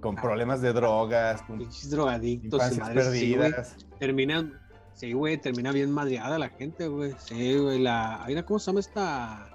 [0.00, 3.34] Con problemas de drogas, con Pinches drogadictos y madres güey.
[3.34, 3.76] perdidas.
[3.98, 4.52] Terminan,
[4.94, 7.14] Sí, güey, termina bien madreada la gente, güey.
[7.18, 8.24] Sí, güey, la...
[8.46, 9.50] ¿cómo se llama esta?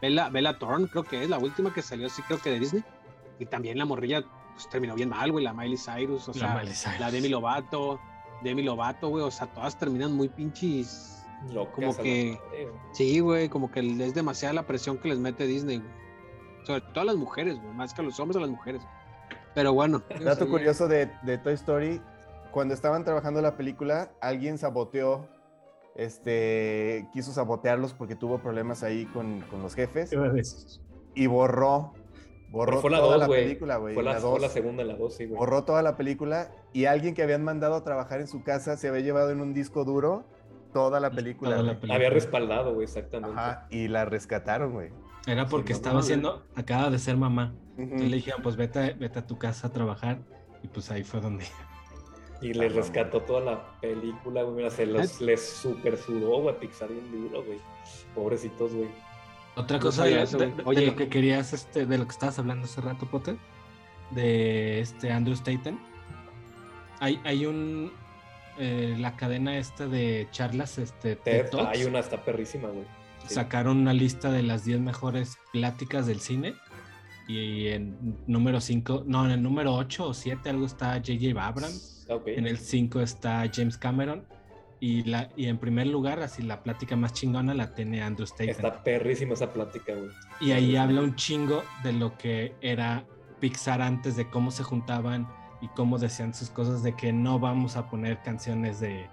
[0.00, 2.84] Bella, Bella Thorne, creo que es la última que salió, sí, creo que de Disney.
[3.38, 4.24] Y también la morrilla,
[4.54, 7.00] pues terminó bien mal, güey, la Miley Cyrus, o La sea, Miley Cyrus.
[7.00, 8.00] la Demi Lovato,
[8.42, 11.14] Demi Lovato, güey, o sea, todas terminan muy pinches.
[11.52, 12.68] Locas Como que- madre.
[12.92, 15.90] Sí, güey, como que es demasiada la presión que les mete Disney, güey.
[16.64, 18.82] Sobre todo a las mujeres, güey, más que a los hombres, a las mujeres.
[19.54, 20.02] Pero bueno.
[20.24, 22.00] Dato curioso de, de Toy Story,
[22.50, 25.28] cuando estaban trabajando la película, alguien saboteó,
[25.94, 30.10] este, quiso sabotearlos porque tuvo problemas ahí con, con los jefes
[31.14, 31.92] y borró,
[32.50, 33.94] borró Pero fue la toda 2, la película, güey.
[33.94, 35.38] Fue la, fue segunda, la dos, sí, güey.
[35.38, 38.88] borró toda la película y alguien que habían mandado a trabajar en su casa se
[38.88, 40.24] había llevado en un disco duro
[40.72, 41.50] toda la película.
[41.52, 41.94] Toda la película.
[41.94, 43.38] Había respaldado, güey, exactamente.
[43.38, 44.90] Ajá, y la rescataron, güey.
[45.26, 47.54] Era porque no estaba haciendo, acaba de ser mamá.
[47.74, 47.82] Ujú.
[47.82, 50.18] Entonces le dijeron, pues vete, vete a tu casa a trabajar.
[50.62, 51.44] Y pues ahí fue donde.
[52.40, 54.54] Y le Ah, rescató toda la película, güey.
[54.54, 57.58] Mira, se los, les super sudó, güey, Pixar bien duro, güey.
[58.14, 58.88] Pobrecitos, güey.
[59.58, 60.56] Otra cosa de, eso, de- güey.
[60.56, 60.86] de Oye.
[60.86, 63.36] lo que querías, este, de lo que estabas hablando hace rato, Potter,
[64.10, 65.78] de este Andrew Staten.
[67.00, 67.92] Hay, hay un
[68.58, 72.84] eh, la cadena esta de charlas, este TED Ted, Talks, hay una, está perrísima, güey.
[73.26, 73.34] Sí.
[73.34, 76.54] sacaron una lista de las 10 mejores pláticas del cine.
[77.28, 81.38] Y en número 5, no, en el número 8 o 7 algo está J.J.
[81.44, 82.06] Abrams.
[82.26, 84.24] En el 5 está James Cameron.
[84.80, 88.50] Y, la, y en primer lugar, así la plática más chingona la tiene Andrew Staten.
[88.50, 90.10] Está perrísima esa plática, güey.
[90.40, 93.04] Y ahí habla un chingo de lo que era
[93.40, 95.26] Pixar antes, de cómo se juntaban
[95.60, 99.08] y cómo decían sus cosas, de que no vamos a poner canciones de,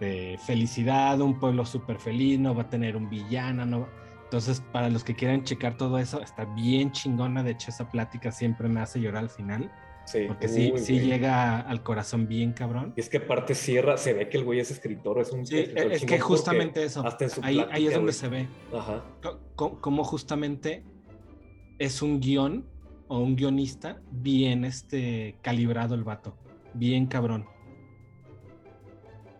[0.00, 3.88] de felicidad, un pueblo súper feliz, no va a tener un villano, no va-
[4.24, 7.42] Entonces, para los que quieran checar todo eso, está bien chingona.
[7.42, 9.70] De hecho, esa plática siempre me hace llorar al final,
[10.10, 10.24] Sí.
[10.26, 11.06] porque sí, Uy, sí güey.
[11.06, 12.94] llega al corazón bien cabrón.
[12.96, 15.58] Y es que aparte cierra, se ve que el güey es escritor, es un Sí,
[15.58, 18.14] escritor es chingón que justamente eso, Hasta en su ahí, ahí es donde güey.
[18.14, 18.48] se ve.
[18.72, 19.04] Ajá.
[19.54, 20.84] cómo justamente
[21.78, 22.64] es un guion
[23.06, 26.36] o un guionista bien este calibrado el vato,
[26.74, 27.46] bien cabrón.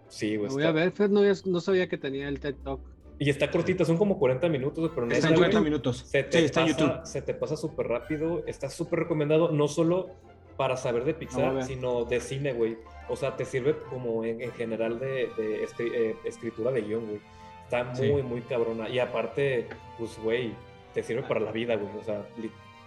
[0.08, 0.48] Sí, güey.
[0.48, 2.80] Lo voy a ver, Fred, no, no sabía que tenía el TED Talk.
[3.18, 5.98] Y está cortita, son como 40 minutos, pero Está neta, en güey, 40 minutos.
[6.06, 7.06] Se te, Sí, está en pasa, YouTube.
[7.06, 10.10] se te pasa súper rápido, está súper recomendado, no solo
[10.58, 11.64] para saber de Pixar, ver.
[11.64, 12.76] sino de cine, güey.
[13.08, 17.06] O sea, te sirve como en, en general de, de escri- eh, escritura de guion,
[17.06, 17.20] güey.
[17.64, 18.12] Está muy, Sí.
[18.22, 18.88] muy cabrona.
[18.90, 19.66] Y aparte,
[19.98, 20.52] pues, güey,
[20.92, 21.90] te sirve para la vida, güey.
[21.98, 22.26] O sea,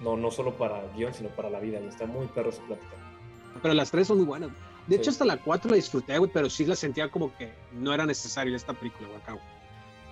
[0.02, 1.90] no, no solo para guion, sino para la vida, güey.
[1.90, 2.92] Está muy perro su plática.
[3.64, 4.50] Pero las tres son muy buenas.
[4.88, 5.02] De Sí.
[5.02, 8.06] hecho, hasta la 4 la disfruté, güey, pero sí la sentía como que no era
[8.06, 9.46] necesario esta película, güey, acá, güey.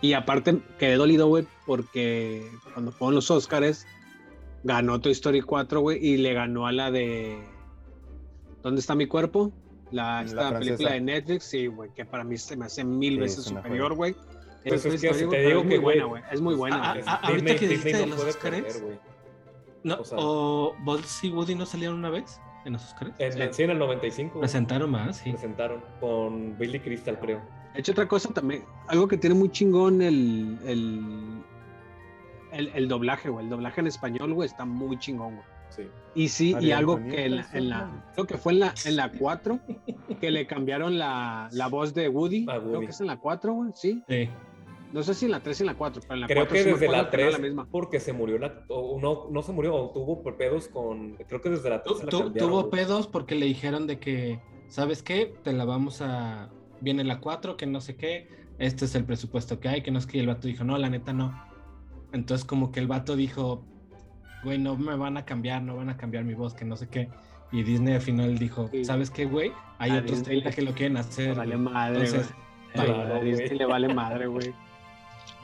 [0.02, 3.86] Y aparte quedé dolido, güey, porque cuando fueron los Oscars,
[4.64, 7.40] ganó Toy Story 4, güey, y le ganó a la de
[8.62, 9.52] ¿Dónde está mi cuerpo?
[9.92, 13.20] La, esta película de Netflix, sí, güey, que para mí se me hace mil Sí,
[13.20, 14.16] veces superior, güey.
[14.66, 16.24] Pues es que te digo es muy que, buena, güey.
[16.32, 16.94] Es muy buena.
[16.94, 17.04] Güey.
[17.08, 19.00] ah, ahorita que dijiste de no los güey.
[19.84, 23.14] No, o sea- ¿O Buzz y Woody no salieron una vez en los Oscars?
[23.20, 23.40] En, Sí.
[23.52, 24.34] sí, en el 95.
[24.34, 25.32] güey, Presentaron más, sí.
[25.32, 27.42] Presentaron con Billy Crystal, creo.
[27.74, 31.44] De hecho, otra cosa también, algo que tiene muy chingón el, el,
[32.52, 33.46] el, el doblaje, güey.
[33.46, 35.48] El doblaje en español, güey, está muy chingón, güey.
[35.70, 35.84] Sí.
[36.16, 38.96] Y sí, y algo que en la, en la- creo que fue en la, en
[38.96, 39.60] la 4,
[40.20, 42.46] que le cambiaron la, la voz de Woody.
[42.46, 44.04] Creo que es en la 4, güey, sí.
[44.10, 44.30] Sí.
[44.92, 46.54] No sé si en la 3 y en la 4, pero en la Creo 4
[46.56, 47.68] que sí desde la que no era 3, la misma.
[47.70, 48.64] porque se murió la.
[48.70, 51.14] O no, no se murió, o tuvo pedos con.
[51.28, 53.86] Creo que desde la 3 Tu- se la tu- cambiaron, tuvo pedos porque le dijeron
[53.86, 55.36] de que, ¿sabes qué?
[55.44, 56.50] Te la vamos a...
[56.82, 58.28] Viene la 4, que no sé qué.
[58.58, 60.76] Este es el presupuesto que hay, que no es que y el vato dijo, no,
[60.80, 61.40] la neta no.
[62.12, 63.64] Entonces como que el vato dijo,
[64.44, 66.88] güey, no me van a cambiar, no van a cambiar mi voz, que no sé
[66.88, 67.10] qué.
[67.52, 68.86] Y Disney al final dijo, Sí.
[68.86, 69.52] ¿sabes qué, güey?
[69.80, 71.30] Hay A otros Disney 30 que lo quieren hacer.
[71.30, 71.74] Le vale güey".
[71.74, 72.34] madre, Entonces,
[72.76, 74.54] A Disney le vale madre, güey.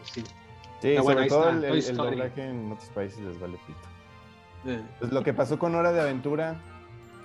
[0.04, 0.22] Sí.
[0.22, 4.72] Sí, Pero bueno, sobre ahí todo está, el, doblaje en otros países les vale pito.
[4.72, 6.62] Eh, Pues lo que pasó con Hora de Aventura,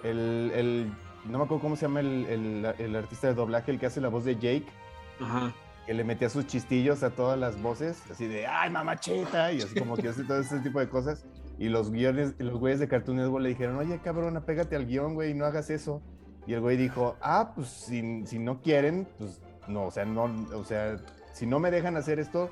[0.02, 0.92] el, el-
[1.26, 4.00] no me acuerdo cómo se llama el, el- el artista de doblaje, el que hace
[4.00, 4.64] la voz de Jake,
[5.20, 5.52] Ajá.
[5.90, 9.76] Que le metía sus chistillos a todas las voces, así de, ay, mamacheta, y así
[9.76, 11.26] como que hace todo ese tipo de cosas.
[11.58, 15.14] Y los guiones, los güeyes de Cartoon Network le dijeron, oye, cabrón, apégate al guion,
[15.14, 16.00] güey, no hagas eso.
[16.46, 20.30] Y el güey dijo, ah, pues si, si no quieren, pues no, o sea, no,
[20.54, 20.96] o sea,
[21.32, 22.50] si no me dejan hacer esto,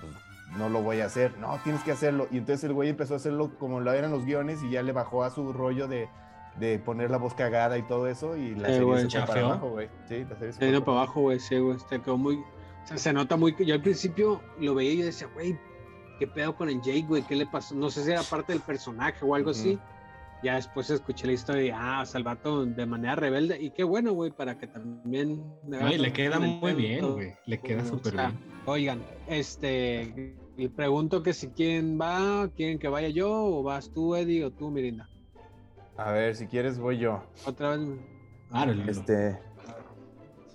[0.00, 0.14] pues
[0.56, 1.36] no lo voy a hacer.
[1.36, 2.28] No, tienes que hacerlo.
[2.30, 4.92] Y entonces el güey empezó a hacerlo como lo eran los guiones y ya le
[4.92, 6.08] bajó a su rollo de,
[6.58, 8.38] de poner la voz cagada y todo eso.
[8.38, 9.88] Y la Eh, serie se fue para abajo, güey.
[10.08, 11.76] Sí, la serie se Se fue vino para abajo, güey, sí, güey.
[11.86, 12.42] Se quedó muy.
[12.84, 13.54] O sea, se nota muy.
[13.64, 15.58] Yo al principio lo veía y yo decía, güey,
[16.18, 17.22] ¿qué pedo con el Jake, güey?
[17.22, 17.74] ¿Qué le pasó?
[17.74, 19.78] No sé si era parte del personaje o algo así.
[20.42, 23.60] ya después escuché la historia y, ah, o sea, el vato de manera rebelde.
[23.60, 25.44] Y qué bueno, güey, para que también...
[25.64, 27.34] me No, y le queda muy bien, güey.
[27.46, 28.40] Le queda O súper sea, bien.
[28.66, 34.14] Oigan, este, y pregunto que si quién va, quieren que vaya yo, o vas tú,
[34.14, 35.08] Eddie, o tú, Mirinda.
[35.96, 37.22] A ver, si quieres voy yo.
[37.44, 37.88] Otra vez.
[38.66, 38.90] Lilo.
[38.90, 39.38] Este,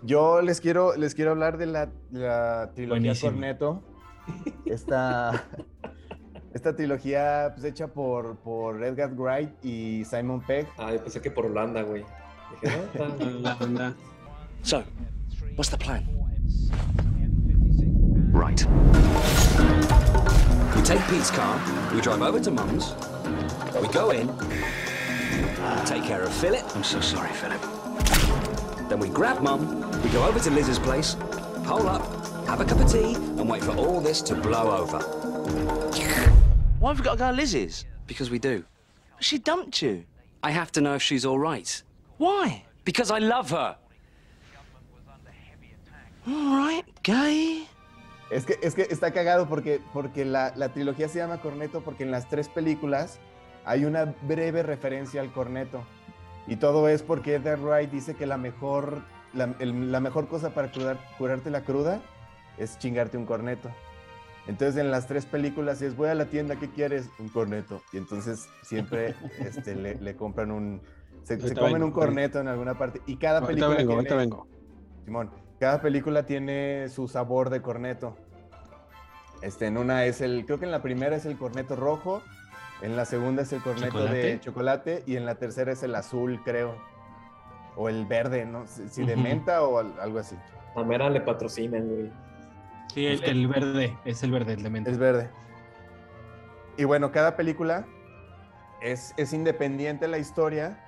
[0.05, 3.31] yo les quiero, les quiero hablar de la, la trilogía Buenísimo.
[3.31, 3.83] Corneto.
[4.65, 5.43] Esta,
[6.53, 10.67] esta trilogía pues, hecha por, por Edgar Wright y Simon Pegg.
[10.77, 12.03] Ah, yo pensé que por Holanda, güey.
[12.61, 12.77] Dije,
[13.41, 13.93] no, banda.
[14.63, 14.83] So,
[15.57, 16.07] what's the plan?
[18.31, 18.65] Right.
[20.75, 21.59] We take Pete's car,
[21.93, 22.95] we drive over to Mum's,
[23.81, 24.27] we go in,
[25.85, 26.63] take care of Philip.
[26.75, 27.74] I'm so sorry, Philip.
[28.95, 31.17] Then we grab Mum, we go over to Liz's place,
[31.65, 32.01] hole up,
[32.47, 34.99] have a cup of tea, and wait for all this to blow over.
[36.79, 37.83] Why have we got to go to Liz's?
[38.07, 38.63] Because we do.
[39.19, 40.05] She dumped you.
[40.43, 41.83] I have to know if she's all right.
[42.19, 42.63] Why?
[42.85, 43.75] Because I love her.
[46.25, 47.67] All right, gay.
[48.31, 52.03] Es que, es que está cagado porque, porque la, la trilogía se llama Corneto porque
[52.03, 53.19] en las tres películas
[53.65, 55.83] hay una breve referencia al corneto.
[56.47, 59.01] Y todo es porque Edgar Wright dice que la mejor,
[59.33, 62.01] la, el- la mejor cosa para curar- curarte la cruda
[62.57, 63.69] es chingarte un corneto.
[64.47, 67.09] Entonces en las tres películas es voy a la tienda, ¿qué quieres?
[67.17, 67.81] Un corneto.
[67.91, 70.81] Y entonces siempre este, le, le compran un...
[71.23, 73.01] Se, se comen vengo, un corneto en alguna parte.
[73.07, 74.47] Y cada película vengo, tiene- ahorita vengo.
[75.05, 78.15] Simón, cada película tiene su sabor de corneto.
[79.41, 82.21] Este, en una es el, creo que en la primera es el corneto rojo,
[82.81, 84.39] en la segunda es el corneto de ¿Chocolate?
[84.41, 86.75] chocolate y en la tercera es el azul, creo.
[87.77, 88.67] O el verde, ¿no?
[88.67, 89.23] Si, si de Ujú.
[89.23, 90.35] menta o al- algo así.
[90.75, 92.11] A Mera le patrocinan, güey.
[92.93, 94.89] Sí, el, el verde, es el verde, el de menta.
[94.91, 95.29] Es verde.
[96.77, 97.85] Y bueno, cada película
[98.81, 100.81] es, es independiente la historia,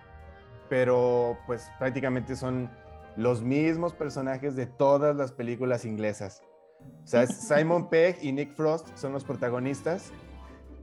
[0.70, 2.70] pero pues prácticamente son
[3.16, 6.42] los mismos personajes de todas las películas inglesas.
[7.04, 10.12] O sea, Simon Pegg y Nick Frost son los protagonistas,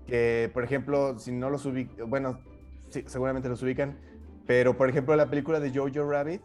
[0.06, 2.40] que por ejemplo, si no los ubican, bueno,
[2.88, 3.98] sí, seguramente los ubican,
[4.46, 6.42] pero por ejemplo la película de Jojo Rabbit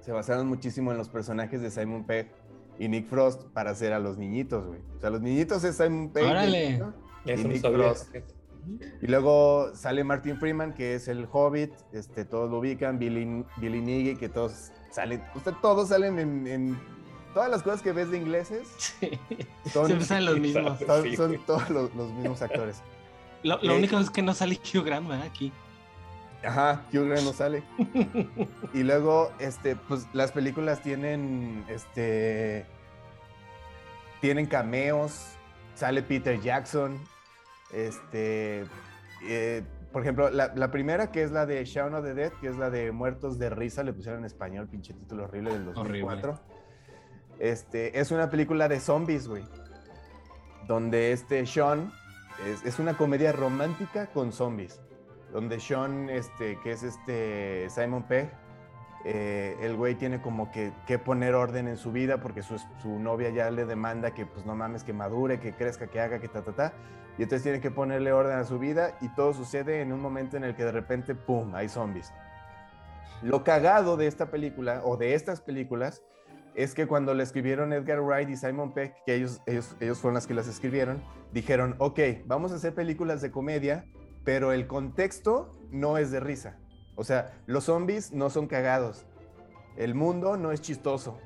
[0.00, 2.30] se basaron muchísimo en los personajes de Simon Pegg
[2.78, 4.80] y Nick Frost para hacer a los niñitos, güey.
[4.96, 6.24] O sea, los niñitos es Simon Pegg.
[6.24, 6.82] Órale.
[7.24, 7.60] Y Nick.
[7.60, 8.14] Frost.
[9.00, 13.80] Y luego sale Martin Freeman, que es el Hobbit, este, todos lo ubican, Billy, Billy
[13.80, 16.78] Nighy, que todos salen, usted, todos salen en, en
[17.38, 19.10] todas las cosas que ves de ingleses, Sí.
[19.72, 20.76] son, Siempre salen los mismos.
[20.80, 22.82] son- son todos los, los mismos actores.
[23.44, 25.24] Lo, lo Eh, único es que no sale Hugh Grant, ¿verdad?
[25.26, 25.52] Aquí.
[26.44, 27.62] Ajá, Hugh Grant no sale.
[28.74, 32.66] Y luego, este, pues las películas tienen, este,
[34.20, 35.12] tienen cameos,
[35.76, 36.98] sale Peter Jackson,
[37.72, 38.64] este,
[39.28, 42.48] eh, por ejemplo, la, la primera que es la de Shaun of the Dead, que
[42.48, 46.57] es la de Muertos de Risa, le pusieron en español, pinche título horrible del 2004.
[47.38, 49.44] Este, es una película de zombies, güey,
[50.66, 51.92] donde este Sean,
[52.46, 54.80] es, es una comedia romántica con zombies
[55.32, 58.30] donde Sean, este, que es este Simon Pegg,
[59.04, 62.98] eh, el güey tiene como que, que poner orden en su vida porque su, su
[62.98, 66.28] novia ya le demanda que pues no mames, que madure, que crezca, que haga, que
[66.28, 66.72] ta, ta, ta.
[67.16, 70.36] Y entonces tiene que ponerle orden a su vida y todo sucede en un momento
[70.36, 72.12] en el que de repente, ¡pum!, hay zombies.
[73.22, 76.02] Lo cagado de esta película o de estas películas
[76.58, 80.14] es que cuando le escribieron Edgar Wright y Simon Peck, que ellos, ellos, ellos fueron
[80.14, 83.84] las que las escribieron, dijeron, ok, vamos a hacer películas de comedia,
[84.24, 86.58] pero el contexto no es de risa.
[86.96, 89.06] O sea, los zombies no son cagados.
[89.76, 91.20] El mundo no es chistoso.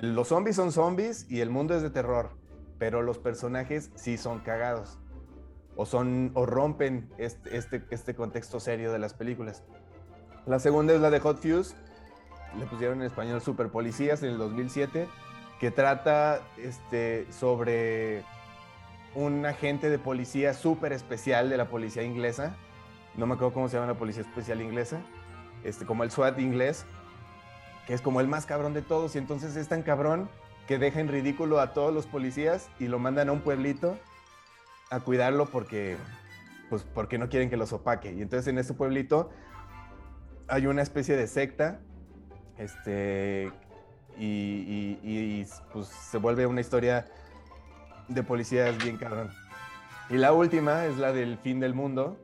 [0.00, 2.30] Los zombies son zombies y el mundo es de terror,
[2.78, 5.00] pero los personajes sí son cagados.
[5.74, 9.64] O son o rompen este, este, este contexto serio de las películas.
[10.46, 11.74] La segunda es la de Hot Fuse,
[12.58, 15.08] le pusieron en español Super Policías en el 2007,
[15.60, 18.22] que trata este, sobre
[19.14, 22.56] un agente de policía súper especial de la policía inglesa.
[23.16, 25.00] No me acuerdo cómo se llama la policía especial inglesa.
[25.62, 26.84] Este, como el SWAT inglés,
[27.86, 29.14] que es como el más cabrón de todos.
[29.14, 30.28] Y entonces es tan cabrón
[30.66, 33.98] que deja en ridículo a todos los policías y lo mandan a un pueblito
[34.90, 35.96] a cuidarlo porque,
[36.68, 38.12] pues, porque no quieren que los opaque.
[38.12, 39.30] Y entonces en ese pueblito
[40.48, 41.80] hay una especie de secta.
[42.58, 43.50] Este,
[44.16, 47.06] y, y- y, pues se vuelve una historia
[48.08, 49.30] de policías bien cabrón.
[50.10, 52.16] Y la última es la del fin del mundo,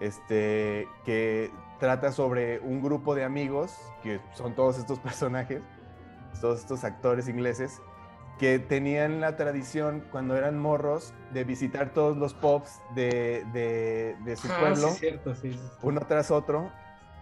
[0.00, 5.60] este, que trata sobre un grupo de amigos, que son todos estos personajes,
[6.40, 7.80] todos estos actores ingleses,
[8.38, 14.36] que tenían la tradición cuando eran morros de visitar todos los pubs de, de- de
[14.36, 15.52] su Ah, pueblo, sí, cierto, sí.
[15.52, 15.60] sí.
[15.82, 16.70] uno tras otro.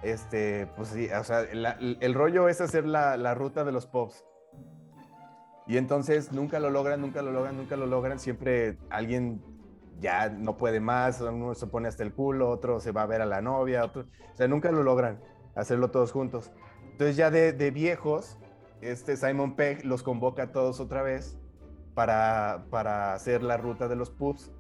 [0.03, 4.25] Este, pues sí, o sea, el rollo es hacer la, la ruta de los pubs.
[5.67, 8.19] Y entonces nunca lo logran, nunca lo logran, nunca lo logran.
[8.19, 9.43] Siempre alguien
[10.01, 13.21] ya no puede más, uno se pone hasta el culo, otro se va a ver
[13.21, 15.21] a la novia, otro, o sea, nunca lo logran
[15.55, 16.51] hacerlo todos juntos.
[16.91, 18.39] Entonces ya de, de viejos,
[18.81, 21.39] este Simon Pegg los convoca a todos otra vez
[21.95, 24.51] para, para hacer la ruta de los pubs.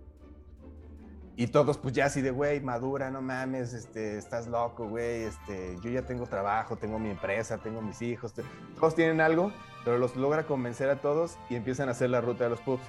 [1.36, 5.76] Y todos, pues ya así de, güey, madura, no mames, este, estás loco, güey, este,
[5.82, 8.34] yo ya tengo trabajo, tengo mi empresa, tengo mis hijos,
[8.78, 9.52] todos tienen algo,
[9.84, 12.82] pero los logra convencer a todos y empiezan a hacer la ruta de los pubs.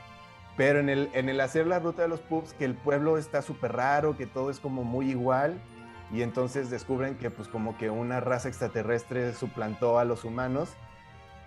[0.58, 3.42] Pero en el, en el hacer la ruta de los pubs, que el pueblo está
[3.42, 5.62] súper raro, que todo es como muy igual,
[6.12, 10.70] y entonces descubren que pues como que una raza extraterrestre suplantó a los humanos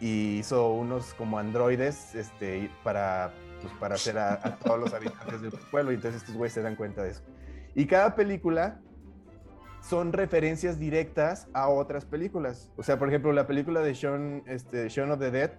[0.00, 3.32] y hizo unos como androides este, para,
[3.64, 6.62] pues, para hacer a, a todos los habitantes del pueblo, y entonces estos güeyes se
[6.62, 7.22] dan cuenta de eso.
[7.74, 8.80] Y cada película
[9.80, 12.70] son referencias directas a otras películas.
[12.76, 15.50] O sea, por ejemplo, la película de Shaun, este, Shaun of the Dead,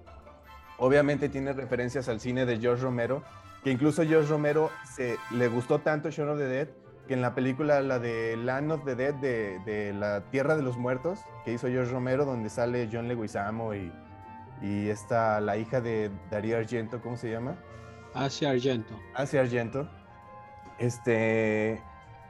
[0.78, 3.24] obviamente tiene referencias al cine de George Romero,
[3.64, 6.68] que incluso George Romero se, le gustó tanto Shaun of the Dead,
[7.08, 10.64] que en la película, la de Land of the Dead, de, de la Tierra de
[10.64, 13.92] los Muertos, que hizo George Romero, donde sale John Leguizamo y,
[14.62, 17.58] y está la hija de Darío Argento, ¿cómo se llama?
[18.16, 18.98] Hacia Argento.
[19.14, 19.90] Asia Argento,
[20.80, 21.82] este,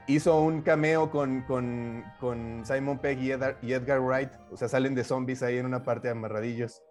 [0.07, 4.67] hizo un cameo con, con, con Simon Pegg y Edgar, y Edgar Wright, o sea,
[4.67, 6.81] salen de zombies ahí en una parte de amarradillos.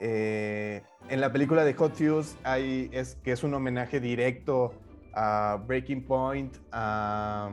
[0.00, 4.72] Eh, en la película de Hot Fuse hay, es, que es un homenaje directo
[5.12, 7.50] a Breaking Point, a...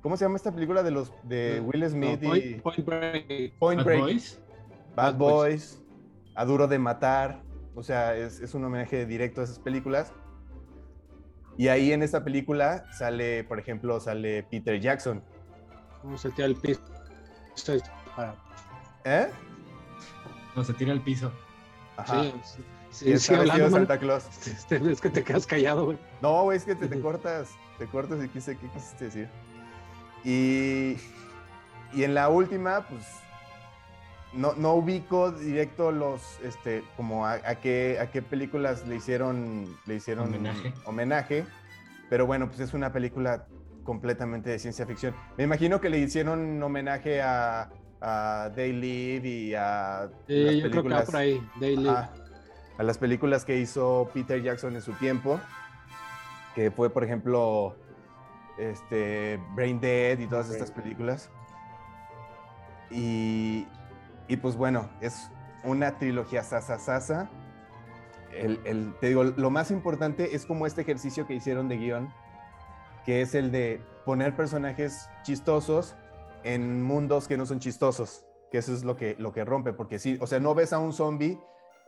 [0.00, 3.58] ¿Cómo se llama esta película de los de Will Smith No, y Point, Point Break.
[3.58, 4.00] Point Bad Break?
[4.02, 4.42] Boys.
[4.94, 5.82] Bad Bad Boys.
[5.82, 5.82] Boys,
[6.34, 7.42] A Duro de Matar,
[7.74, 10.12] o sea, es, es un homenaje directo a esas películas.
[11.56, 15.22] Y ahí en esta película sale, por ejemplo, sale Peter Jackson.
[16.02, 16.80] Vamos a tirar el piso.
[19.04, 19.28] ¿Eh?
[20.56, 21.32] No, se tira al piso.
[21.96, 22.22] Ajá.
[22.22, 23.70] Sí, sí, sí, y está hablando.
[23.70, 24.26] Santa Claus.
[24.46, 25.98] Este, Es que te quedas callado, güey.
[26.20, 29.28] No, güey, es que te, te cortas, te cortas y quise, ¿qué quisiste decir?
[30.24, 30.96] Y,
[31.92, 33.04] y en la última, pues,
[34.36, 39.66] no, no ubico directo los, este, como a, a qué, a qué películas le hicieron,
[39.86, 40.74] le hicieron Homenaje.
[40.84, 41.46] homenaje,
[42.10, 43.46] pero bueno, pues es una película
[43.84, 45.14] completamente de ciencia ficción.
[45.36, 47.70] Me imagino que le hicieron homenaje a,
[48.00, 51.48] a They Live y a Eh, las yo creo que va películas- por ahí.
[51.60, 51.88] Daily.
[51.88, 52.10] Ajá.
[52.78, 55.38] a las películas que hizo Peter Jackson en su tiempo,
[56.54, 57.76] que fue, por ejemplo,
[58.58, 61.30] este, Brain Dead y todas estas películas.
[62.90, 63.66] Y,
[64.28, 65.30] y pues bueno, es
[65.64, 67.30] una trilogía sasa sasa.
[68.32, 72.12] El, el- te digo, lo más importante es como este ejercicio que hicieron de guion,
[73.04, 75.96] que es el de poner personajes chistosos
[76.42, 79.98] en mundos que no son chistosos, que eso es lo que, lo que rompe, porque
[79.98, 81.38] sí, o sea, no ves a un zombie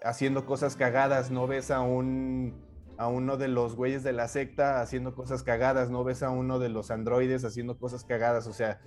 [0.02, 2.64] haciendo cosas cagadas, no ves a un
[2.98, 6.58] a uno de los güeyes de la secta haciendo cosas cagadas, no ves a uno
[6.58, 8.80] de los androides haciendo cosas cagadas, o sea,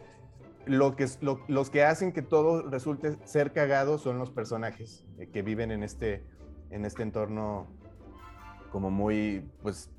[0.70, 5.04] lo que, es- lo- los que hacen que todo resulte ser cagado son los personajes
[5.18, 6.24] eh, que viven en este,
[6.70, 7.68] en este entorno
[8.72, 9.90] como muy, pues,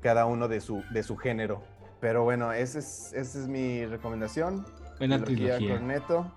[0.00, 1.62] cada uno de su, de su género.
[2.00, 4.64] Pero bueno, esa es, esa es mi recomendación.
[4.98, 5.58] Buena trilogía.
[5.76, 6.32] Corneto,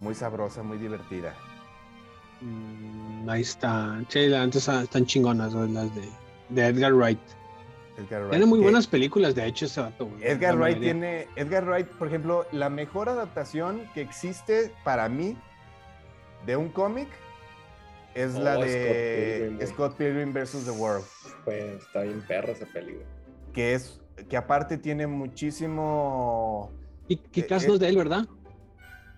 [0.00, 1.34] muy sabrosa, muy divertida.
[2.40, 4.00] Mm, ahí está.
[4.08, 6.08] Sí, la antes están chingonas, las de,
[6.50, 7.18] de Edgar Wright.
[7.96, 10.24] Edgar Wright, Tiene muy que- buenas películas, de hecho, ese vato, güey.
[10.24, 10.92] Edgar Wright mayoría.
[10.92, 15.36] tiene, Edgar Wright, por ejemplo, la mejor adaptación que existe para mí
[16.46, 17.08] de un cómic
[18.14, 19.66] es Oh, la Scott de.
[19.66, 20.64] Scott Pilgrim vs.
[20.64, 21.04] The World,
[21.44, 23.04] Pues está bien perra esa película.
[23.52, 26.70] que es que aparte tiene muchísimo
[27.08, 28.26] Y qué eh, casos eh, de él, ¿verdad?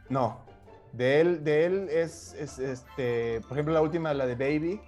[0.09, 0.45] no,
[0.93, 4.81] de él de él es, es, este, por ejemplo, la última la de Baby,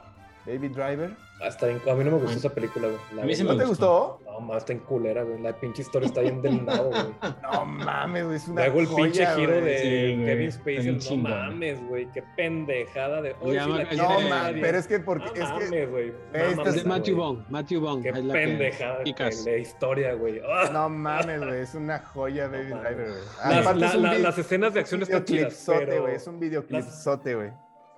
[0.49, 1.11] Baby Driver.
[1.41, 2.99] Ah, bien, a mí no me gustó esa película, güey.
[3.15, 3.45] La A mí sí.
[3.45, 4.19] ¿No te gustó.
[4.19, 4.33] gustó?
[4.33, 5.41] No, más está en culera, güey.
[5.41, 7.05] La pinche historia está bien del nabo, güey.
[7.53, 9.65] No mames, güey, es una Luego el pinche joya, giro güey.
[9.65, 9.79] de
[10.19, 10.25] Sí.
[10.25, 11.31] Kevin Spacey, no chingón.
[11.31, 12.09] mames, güey.
[12.13, 13.37] Qué pendejada de.
[13.41, 14.61] Sí la quiere No, nadie.
[14.63, 16.11] pero es que porque No es que mames, güey.
[16.11, 17.17] Güey, No Es mames, de Matthew.
[17.17, 17.45] Bond.
[17.51, 18.03] Matthew Bond.
[18.03, 19.45] Qué es la que- pendejada Chicas.
[19.45, 20.41] de, de historia, güey.
[20.45, 20.71] Ah.
[20.73, 22.83] No mames, güey, es una joya Baby mames.
[22.97, 23.21] Driver, güey.
[23.79, 25.69] Las, la- la- escenas de acción un están chidas,
[26.17, 27.51] es un videoclipsote, güey.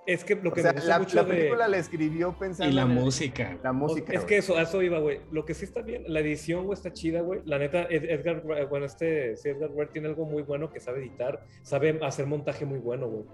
[0.07, 1.29] Es que lo O que sea, me gusta la, mucho la de...
[1.33, 3.57] película la escribió pensando Y la en el- música.
[3.63, 4.27] la música, es güey.
[4.27, 5.21] que eso, a eso iba, güey.
[5.31, 7.41] Lo que sí está bien, la edición, güey, está chida, güey.
[7.45, 10.79] La neta, Ed- Edgar, Wright- bueno, este, sí, Edgar Wright tiene algo muy bueno que
[10.79, 13.25] sabe editar, sabe hacer montaje muy bueno, güey.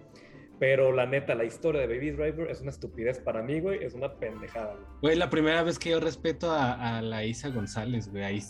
[0.59, 3.83] Pero la neta, la historia de Baby Driver es una estupidez para mí, güey.
[3.83, 4.85] Es una pendejada, güey.
[5.01, 8.23] Güey, la primera vez que yo respeto a, a la Isa González, güey.
[8.23, 8.41] Ahí,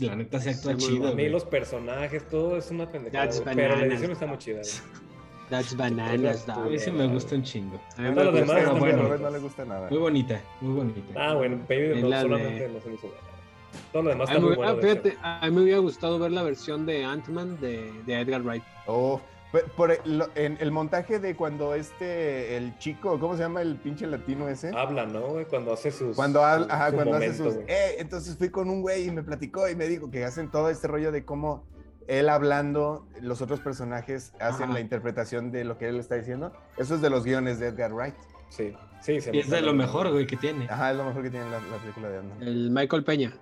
[0.00, 1.28] la neta se actúa Sí, chido, A mí güey.
[1.28, 3.26] los personajes, todo es una pendejada.
[3.26, 5.07] Güey, Pero la edición está muy chida, güey.
[5.50, 6.66] That's bananas, Tú- dog.
[6.66, 7.80] A mí sí me gusta un chingo.
[7.96, 8.32] A mí me gusta.
[8.32, 8.98] demás Pero bueno, bueno.
[8.98, 9.88] a Robert no le gusta nada.
[9.90, 11.00] Muy bonita, muy bonita.
[11.16, 13.08] Ah, bueno, Baby Driver la de- solamente no se me hizo.
[13.92, 14.72] Todo lo demás está muy bueno.
[14.72, 18.42] ah, fíjate, a mí me hubiera gustado ver la versión de Ant-Man de, de Edgar
[18.42, 18.62] Wright.
[18.86, 19.20] Oh,
[19.76, 24.06] por el, en el montaje de cuando este, el chico, ¿cómo se llama el pinche
[24.06, 24.70] latino ese?
[24.76, 25.22] Habla, ¿no?
[25.48, 26.14] Cuando hace sus.
[26.16, 27.54] Cuando, habla- su- ajá, su cuando hace momento, sus...
[27.54, 27.66] güey.
[27.68, 30.68] Eh, entonces fui con un güey y me platicó y me dijo que hacen todo
[30.68, 31.64] este rollo de cómo
[32.08, 34.72] él hablando, los otros personajes hacen Ajá.
[34.74, 36.52] la interpretación de lo que él está diciendo.
[36.76, 38.14] Eso es de los guiones de Edgar Wright.
[38.48, 40.66] Sí, sí, se Y es de lo mejor, güey, que tiene.
[40.70, 42.42] Ajá, es lo mejor que tiene la, la película de Ant-Man.
[42.42, 43.32] El Michael Peña.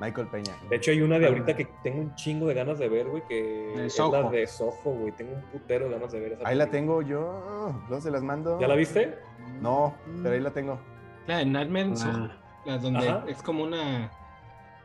[0.00, 0.52] Michael Peña.
[0.68, 3.22] De hecho, hay una de ahorita que tengo un chingo de ganas de ver, güey,
[3.28, 3.34] que
[3.76, 4.30] De es la Soho.
[4.30, 5.12] de Soho, güey.
[5.12, 8.22] Tengo un putero de ganas de ver esa Ahí la tengo yo, luego se las
[8.22, 8.58] mando.
[8.60, 9.14] ¿Ya la viste?
[9.60, 10.78] No, pero ahí la tengo.
[11.26, 12.36] La de Nightman, Ah.
[12.66, 13.24] la donde Ajá.
[13.26, 14.10] es como una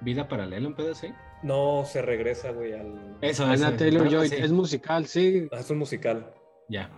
[0.02, 1.14] vida paralela, un pedo así.
[1.44, 3.18] No, se regresa, güey, al...
[3.22, 4.30] Eso, Ana eso, Taylor algo Joy.
[4.32, 5.48] Es musical, sí.
[5.52, 6.34] Ah, Es un musical.
[6.70, 6.90] Ya.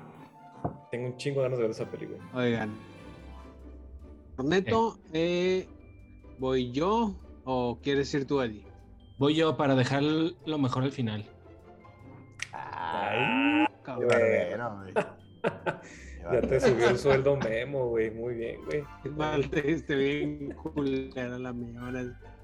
[0.92, 2.20] Tengo un chingo de ganas de ver esa película.
[2.34, 2.78] Oigan.
[4.36, 5.68] Corneto, eh,
[6.40, 7.16] ¿voy yo
[7.46, 8.66] o quieres ir tú, Eddie?
[9.18, 11.26] Voy yo para dejar lo mejor al final.
[12.52, 14.10] Ay, Cabrón.
[16.24, 16.42] Güey.
[16.42, 18.10] ya te subió el sueldo Memo, güey.
[18.12, 18.84] Muy bien, güey.
[19.18, 21.82] Mal, este bien culera la mía.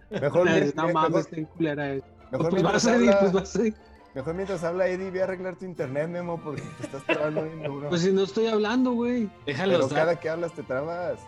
[0.10, 0.46] Mejor,
[0.76, 1.94] No, no mames, bien culera.
[1.94, 2.02] eh.
[2.32, 3.74] mejor Pues mientras vas, Eddie, habla- pues vas, Eddie.
[4.16, 7.62] Mejor mientras habla Eddie, ve a arreglar tu internet, Memo, porque te estás trabando bien
[7.64, 7.90] duro.
[7.90, 9.30] Pues si no estoy hablando, güey.
[9.46, 11.20] Deja Pero cada que hablas te trabas.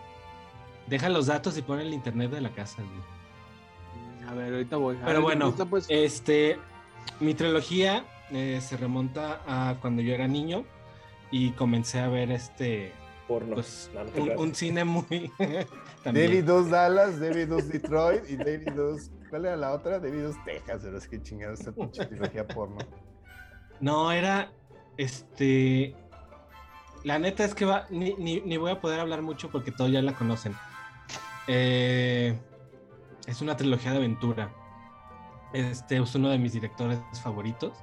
[0.88, 4.30] deja los datos y pon el internet de la casa, güey.
[4.30, 4.96] A ver, ahorita voy.
[4.98, 5.86] A Pero ver, bueno, pues.
[5.90, 6.58] este,
[7.20, 10.64] mi trilogía eh, se remonta a cuando yo era niño
[11.30, 12.94] y comencé a ver este,
[13.28, 13.54] Porno.
[13.56, 14.40] pues, No, no te un, creas.
[14.42, 15.32] un cine muy...
[16.04, 16.28] también.
[16.28, 19.12] David 2 Dallas, David 2 Detroit y David 2.
[19.30, 20.00] ¿Cuál era la otra?
[20.00, 22.78] David 2 Texas, pero es que chingada esta pinche trilogía porno.
[23.80, 24.52] No, era,
[24.98, 25.96] este,
[27.04, 29.92] la neta es que va, ni, ni- ni voy a poder hablar mucho porque todos
[29.92, 30.54] ya la conocen.
[31.48, 32.38] Eh,
[33.28, 34.54] es una trilogía de aventura.
[35.54, 37.74] Este es uno de mis directores favoritos.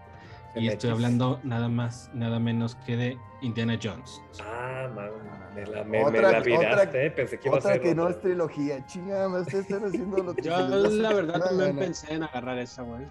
[0.55, 4.21] Y estoy hablando nada más, nada menos que de Indiana Jones.
[4.43, 5.11] Ah, man,
[5.55, 7.11] me la, me, me Otra- la viraste, otra- eh.
[7.11, 8.85] Pensé que iba a ser que no es trilogía.
[8.87, 13.03] Chingada, ustedes están haciendo lo que Yo la verdad también pensé en agarrar esa, güey.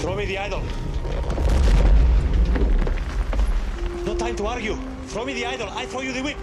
[0.00, 0.62] Throw me the idol.
[4.04, 4.76] No time to argue.
[5.08, 5.68] Throw me the idol.
[5.70, 6.36] I throw you the whip.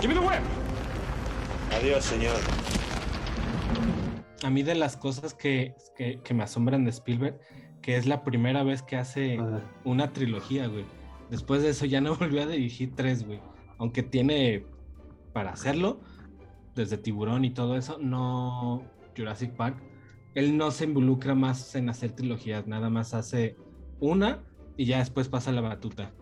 [0.00, 0.42] Give me the whip.
[1.72, 2.36] Adiós, señor.
[4.42, 7.38] A mí de las cosas que, que, que me asombran de Spielberg,
[7.82, 9.38] que es la primera vez que hace
[9.84, 10.84] una trilogía, güey.
[11.30, 13.40] Después de eso ya no volvió a dirigir tres, güey.
[13.78, 14.64] Aunque tiene
[15.32, 16.00] para hacerlo,
[16.74, 18.82] desde Tiburón y todo eso, no
[19.16, 19.76] Jurassic Park.
[20.34, 23.56] Él no se involucra más en hacer trilogías, nada más hace
[23.98, 24.42] una
[24.76, 26.12] y ya después pasa la batuta.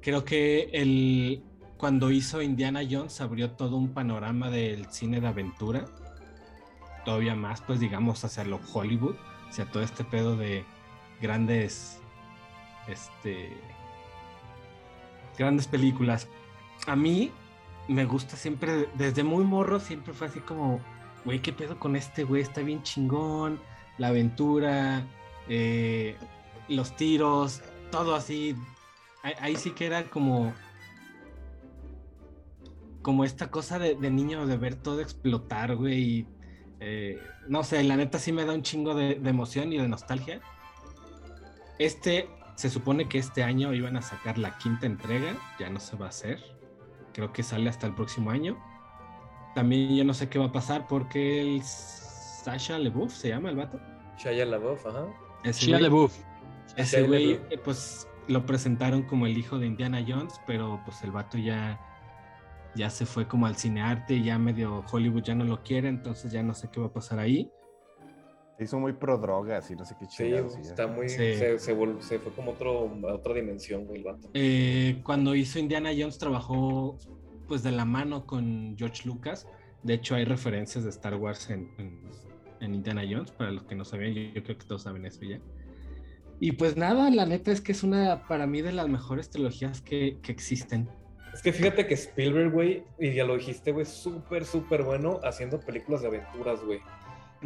[0.00, 1.44] Creo que el,
[1.76, 5.84] cuando hizo Indiana Jones abrió todo un panorama del cine de aventura.
[7.04, 9.16] Todavía más, pues digamos, hacia lo Hollywood,
[9.48, 10.64] hacia todo este pedo de
[11.20, 12.00] grandes,
[12.88, 13.50] este,
[15.36, 16.28] grandes películas.
[16.86, 17.30] A mí
[17.88, 20.80] me gusta siempre, desde muy morro, siempre fue así como,
[21.24, 22.42] güey, ¿qué pedo con este güey?
[22.42, 23.60] Está bien chingón,
[23.98, 25.06] la aventura,
[25.48, 26.16] eh,
[26.68, 28.56] los tiros, todo así.
[29.22, 30.52] Ahí, sí que era como,
[33.02, 36.02] como esta cosa de, niño de ver todo explotar, güey.
[36.02, 36.26] y,
[36.80, 40.40] eh, no sé, la neta sí me da un chingo de emoción y de nostalgia.
[41.78, 45.96] Este, se supone que este año iban a sacar la quinta entrega, ya no se
[45.96, 46.40] va a hacer.
[47.12, 48.56] Creo que sale hasta el próximo año.
[49.54, 53.56] También yo no sé qué va a pasar porque el Sasha LeBouf se llama el
[53.56, 53.78] vato.
[54.18, 55.06] Shia LaBeouf, ajá.
[55.44, 56.16] Ese Shia LaBeouf.
[56.76, 61.36] ese güey, pues lo presentaron como el hijo de Indiana Jones, pero pues el vato
[61.38, 61.80] ya,
[62.74, 66.42] ya se fue como al cinearte, ya medio Hollywood ya no lo quiere, entonces ya
[66.42, 67.50] no sé qué va a pasar ahí.
[68.58, 70.56] Se hizo muy pro drogas y no sé qué Sí, chingados.
[70.58, 70.68] y ya.
[70.70, 71.08] está muy.
[71.08, 71.16] Sí.
[71.34, 74.28] Se, se vol- se fue como otro, a otra dimensión, güey, el vato.
[74.34, 76.96] Eh, cuando hizo Indiana Jones trabajó
[77.48, 79.46] pues de la mano con George Lucas.
[79.82, 82.00] De hecho hay referencias de Star Wars en, en-
[82.60, 85.24] en Indiana Jones, para los que no sabían, yo, yo creo que todos saben eso
[85.24, 85.40] ya.
[86.38, 89.80] Y pues nada, la neta es que es una, para mí, de las mejores trilogías
[89.80, 90.88] que, que existen.
[91.34, 95.58] Es que fíjate que Spielberg, güey, y ya lo dijiste, güey, súper, súper bueno haciendo
[95.60, 96.80] películas de aventuras, güey.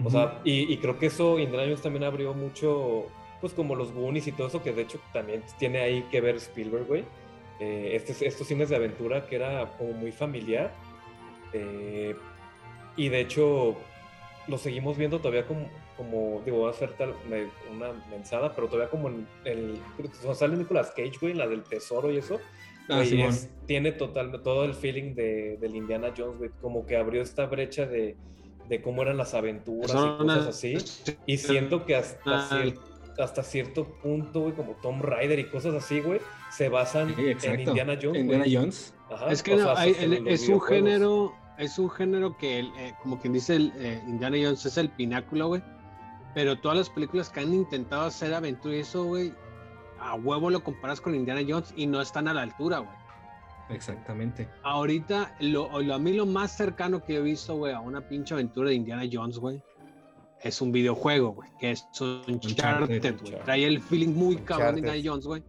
[0.04, 3.06] O sea, y, y creo que eso Indiana Jones también abrió mucho,
[3.40, 6.36] pues como los Goonies y todo eso, que de hecho también tiene ahí que ver
[6.36, 7.04] Spielberg, güey.
[7.60, 10.72] Eh, este- estos cines de aventura que era como muy familiar.
[11.52, 12.14] eh,
[12.96, 13.76] y de hecho
[14.48, 18.66] lo seguimos viendo todavía como, como digo, va a ser tal, me- una mensada, pero
[18.68, 19.78] todavía como en el...
[19.96, 22.40] Cuando sale Nicolas Cage, güey, la del tesoro y eso.
[22.88, 23.30] Ah, Simón.
[23.30, 27.46] es- tiene total, todo el feeling de, del Indiana Jones, güey, como que abrió esta
[27.46, 28.16] brecha de,
[28.68, 30.76] de cómo eran las aventuras Son y cosas así.
[31.26, 32.62] Y siento que hasta, Ah.
[33.18, 37.60] Hasta cierto punto, güey, como Tom Raider y cosas así, güey, se basan Sí, en.
[37.60, 38.20] Indiana Jones.
[38.20, 38.56] Indiana güey.
[38.56, 38.94] Jones.
[39.10, 42.36] Ajá, Es que no, sea, hay- hasta el- los es un género, es un género
[42.36, 45.62] que, el, eh, como quien dice, el, eh, Indiana Jones es el pináculo, güey.
[46.34, 49.32] Pero todas las películas que han intentado hacer aventura y eso, güey,
[49.98, 52.90] a huevo lo comparas con Indiana Jones y no están a la altura, güey.
[53.70, 54.48] Exactamente.
[54.62, 58.34] Ahorita, lo, lo- a mí lo más cercano que he visto, güey, a una pinche
[58.34, 59.60] aventura de Indiana Jones, güey,
[60.46, 62.96] es un videojuego, güey, que es Uncharted, güey.
[62.98, 63.44] Uncharted.
[63.44, 64.80] Trae el feeling muy cabrón de.
[64.80, 65.42] Indiana Jones, güey.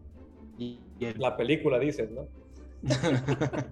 [0.57, 2.27] Y, y el- La película, dices, ¿no?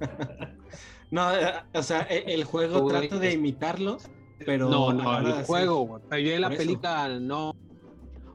[1.11, 3.97] no, eh, o sea, e- el juego Güey, trata de es- imitarlo,
[4.45, 4.69] pero...
[4.69, 6.03] no, a no, de el juego, güey.
[6.09, 6.63] Pero yo en la Por eso.
[6.63, 7.55] película no.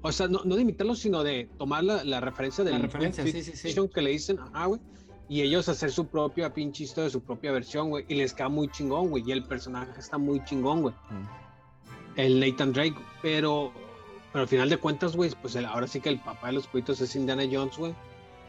[0.03, 3.23] O sea, no, no de imitarlo, sino de tomar la, la referencia del La referencia,
[3.25, 3.75] sí, sí, sí.
[3.95, 4.81] Que le dicen, ah, güey.
[5.29, 8.05] Y ellos hacer su propia pinche historia, su propia versión, güey.
[8.09, 9.23] Y les queda muy chingón, güey.
[9.27, 10.95] Y el personaje está muy chingón, güey.
[12.17, 12.97] El Nathan Drake.
[13.23, 13.73] Pero,
[14.33, 16.67] pero al final de cuentas, güey, pues el- ahora sí que el papá de los
[16.67, 17.95] pollitos es Indiana Jones, güey.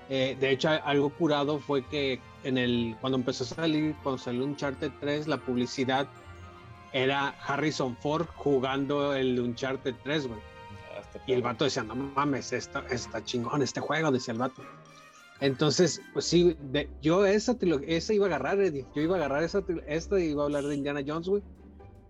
[0.09, 4.43] Eh, de hecho, algo curado fue que en el, cuando empezó a salir, cuando salió
[4.43, 6.07] Uncharted 3, la publicidad
[6.93, 10.39] era Harrison Ford jugando el Uncharted 3, güey.
[10.97, 14.61] Ah, Y el vato decía, no mames, está, está chingón este juego, decía el vato.
[15.39, 17.55] Entonces, pues sí, de- yo esa,
[17.87, 18.85] esa iba a agarrar, Eddie.
[18.93, 21.41] Yo iba a agarrar esa, esta y iba a hablar de Indiana Jones, güey.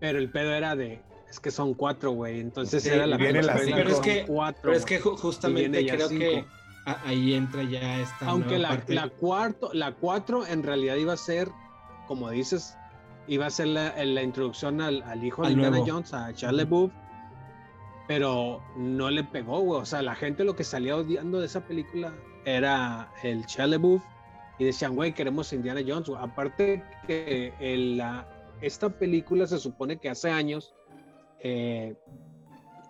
[0.00, 1.00] Pero el pedo era de,
[1.32, 2.40] es que son cuatro, güey.
[2.40, 3.76] Entonces Sí, era la cinco.
[3.76, 6.46] Pero es que- cuatro, Pero es que ju- justamente creo que cinco.
[7.06, 8.94] ahí entra ya esta Aunque nueva la, parte.
[8.94, 11.48] la cuarto, la cuatro en realidad iba a ser,
[12.06, 12.76] como dices,
[13.28, 15.78] iba a ser la, la introducción al, al hijo de Indiana.
[15.86, 16.92] Jones, a Charlie Booth,
[18.08, 19.80] pero no le pegó, güey.
[19.80, 22.12] O sea, la gente lo que salía odiando de esa película
[22.44, 24.02] era el Charlie Booth
[24.58, 26.10] y decían, güey, queremos Indiana Jones.
[26.18, 28.28] Aparte que el- la,
[28.60, 30.74] esta película se supone que hace años
[31.42, 31.94] eh,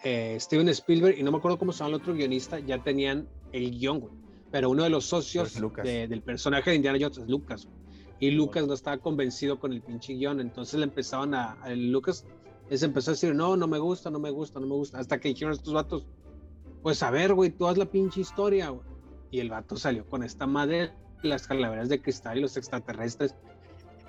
[0.04, 3.28] eh, Steven Spielberg y no me acuerdo cómo se llama el otro guionista, ya tenían
[3.52, 4.12] el guion, güey.
[4.50, 7.64] Pero uno de los socios de- del personaje de Indiana Jones es Lucas.
[7.66, 7.76] güey.
[8.20, 10.40] Y Lucas no estaba convencido con el pinche guion.
[10.40, 11.52] Entonces le empezaban a.
[11.62, 12.24] a Lucas
[12.70, 14.98] les empezó a decir: No, no me gusta, no me gusta, no me gusta.
[14.98, 16.06] Hasta que dijeron estos vatos:
[16.82, 18.86] Pues a ver, güey, tú haz la pinche historia, güey.
[19.30, 20.92] Y el vato salió con esta madre,
[21.22, 23.34] las calaveras de cristal y los extraterrestres.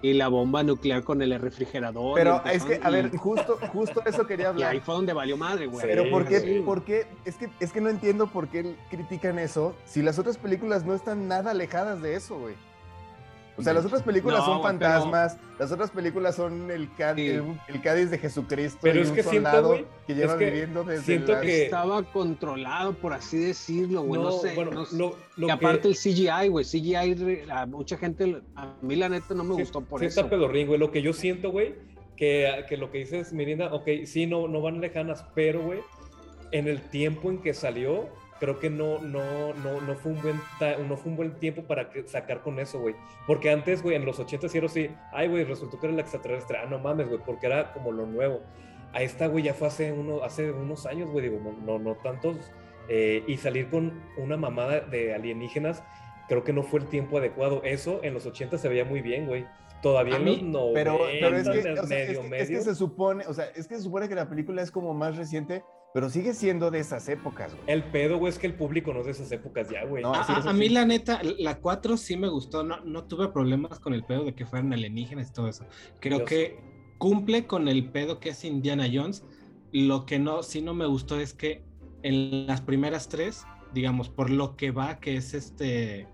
[0.04, 2.12] Y la bomba nuclear con el refrigerador.
[2.12, 4.72] y Pero es que, a y- ver, justo, justo eso quería Y hablar.
[4.74, 5.84] ahí fue donde valió madre, güey.
[5.88, 6.62] Pero Sí, ¿por qué, sí.
[6.64, 7.08] por qué?
[7.26, 10.94] Es que, es que no entiendo por qué critican eso si las otras películas no
[10.94, 12.54] están nada alejadas de eso, güey.
[13.56, 16.90] O sea, las otras películas No, son güey, pero- fantasmas, las otras películas son el,
[16.96, 17.28] Cad- Sí.
[17.28, 20.34] el, el Cádiz de Jesucristo Pero y es un que siento, soldado güey, que lleva
[20.34, 24.22] es que viviendo desde siento las- que- Estaba controlado, por así decirlo, güey.
[24.22, 24.56] No, sé.
[24.56, 24.98] bueno, no sé.
[24.98, 26.66] lo, lo y aparte que, el CGI, güey.
[26.66, 30.22] CGI, a mucha gente, a mí la neta no me sí- gustó por sí eso.
[30.22, 30.80] está pedorrín, güey.
[30.80, 31.76] Lo que yo siento, güey,
[32.18, 35.80] que, que lo que dices, Mirinda, ok, sí, no, no van lejanas, pero, güey,
[36.52, 40.42] en el tiempo en que salió, creo que no, no, no, no fue un buen,
[40.88, 42.96] no fue un buen tiempo para que- sacar con eso, güey.
[43.28, 46.00] Porque antes, güey, en los 80 sí era así, ay, güey, resultó que era el
[46.00, 46.58] extraterrestre.
[46.58, 48.42] Ah, no mames, güey, porque era como lo nuevo.
[48.94, 52.38] A esta, güey, ya fue hace, uno, hace unos años, güey, digo, no, no, tantos.
[52.90, 55.82] eh, y salir con una mamada de alienígenas,
[56.28, 57.62] creo que no fue el tiempo adecuado.
[57.64, 59.46] Eso en los 80 se veía muy bien, güey.
[59.82, 62.26] Todavía A en mí- los 90, Pero, pero es, que, o sea, es medio, que-
[62.26, 62.58] es medio.
[62.60, 65.16] que se supone, o sea, es que se supone que la película es como más
[65.16, 65.64] reciente,
[65.94, 67.64] pero sigue siendo de esas épocas, güey.
[67.68, 70.02] El pedo, güey, es que el público no es de esas épocas ya, güey.
[70.04, 70.74] No, A, sí, a- mí sí.
[70.74, 74.34] la neta, la 4 sí me gustó, no, no tuve problemas con el pedo de
[74.34, 75.66] que fueran alienígenas y todo eso.
[76.00, 76.60] Creo que
[76.98, 79.24] cumple con el pedo que es Indiana Jones.
[79.72, 81.64] Lo que no, sí no me gustó es que
[82.02, 86.08] en las primeras tres, digamos, por lo que va, que es este,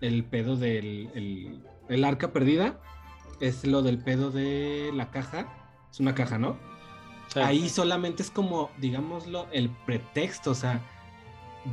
[0.00, 2.80] el pedo del el, el arca perdida,
[3.40, 5.52] es lo del pedo de la caja.
[5.90, 6.58] Es una caja, ¿no?
[7.36, 10.80] Ahí solamente es como, digámoslo, el pretexto, o sea,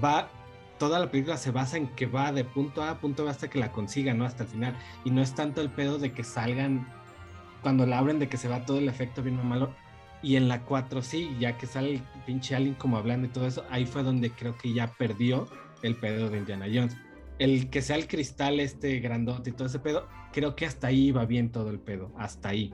[0.04, 0.30] va,
[0.78, 3.50] toda la película se basa en que va de punto A a punto B hasta
[3.50, 4.26] que la consiga, ¿no?
[4.26, 4.78] Hasta el final.
[5.06, 6.88] Y no es tanto el pedo de que salgan,
[7.62, 9.74] cuando la abren, de que se va todo el efecto bien malo.
[10.22, 13.46] Y en la 4 sí, ya que sale el pinche alien como hablando y todo
[13.46, 15.48] eso, ahí fue donde creo que ya perdió
[15.82, 16.96] el pedo de Indiana Jones.
[17.40, 21.12] El que sea el cristal este grandote y todo ese pedo, creo que hasta ahí
[21.12, 22.74] va bien todo el pedo, hasta ahí.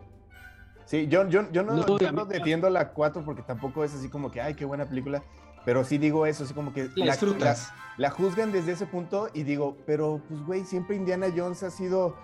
[0.90, 4.10] Sí, yo, yo, yo no, No, yo no defiendo la 4 porque tampoco es así
[4.10, 5.22] como que, ay, qué buena película.
[5.64, 7.72] Pero sí digo eso, así como que La disfrutas.
[7.98, 12.16] la juzgan desde ese punto y digo, pero pues güey, siempre Indiana Jones ha sido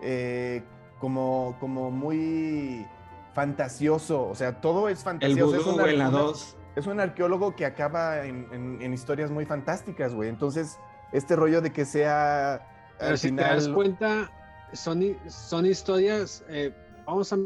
[0.00, 0.62] eh,
[1.00, 2.86] como, como muy
[3.34, 5.56] fantasioso, o sea, todo es El fantasioso.
[5.56, 6.56] es, vudú, un güey, la una- 2.
[6.76, 10.30] es un arqueólogo que acaba en, en- en historias muy fantásticas, güey.
[10.30, 10.78] Entonces,
[11.12, 12.66] este rollo de que sea
[12.98, 13.48] Pero al si final...
[13.50, 14.30] te das cuenta,
[14.72, 16.42] son, son historias.
[16.48, 16.72] eh,
[17.04, 17.36] vamos a.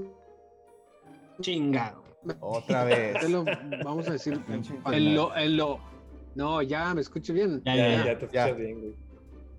[1.41, 2.03] Chingado.
[2.41, 3.29] Otra vez.
[3.29, 3.45] lo-
[3.85, 4.41] vamos a decir.
[4.93, 5.79] En lo, en lo-
[6.35, 7.63] no, ya me escucho bien.
[7.65, 8.45] Ya, Ya, ya, ya, te ya.
[8.47, 8.95] escuchas bien, güey.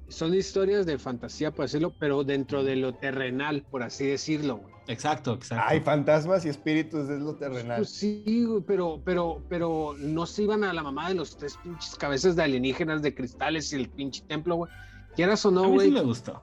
[0.07, 4.57] Son historias de fantasía, por decirlo, pero dentro de lo terrenal, por así decirlo.
[4.57, 4.73] güey.
[4.87, 5.63] Exacto, exacto.
[5.67, 7.77] Hay fantasmas y espíritus, es lo terrenal.
[7.77, 11.57] Pues sí, güey, pero, pero, pero no se iban a la mamá de los tres
[11.61, 14.71] pinches cabezas de alienígenas de cristales y el pinche templo, güey.
[15.15, 15.91] Quieras o a no, mí sí güey.
[15.91, 16.41] me gustó.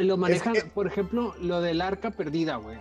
[0.00, 2.78] Lo manejan, que- por ejemplo, lo del arca perdida, güey.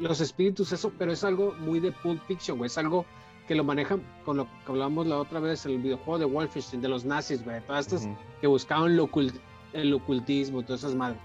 [0.00, 2.66] Los espíritus, eso, pero es algo muy de Pulp Fiction, güey.
[2.66, 3.04] Es algo
[3.48, 6.88] que lo manejan con lo que hablamos la otra vez, el videojuego de Wolfenstein, de
[6.88, 7.60] los nazis, güey.
[7.66, 8.16] Todas estas Ujú.
[8.40, 9.40] que buscaban lo ocult-
[9.72, 11.18] el ocultismo, todas esas madres.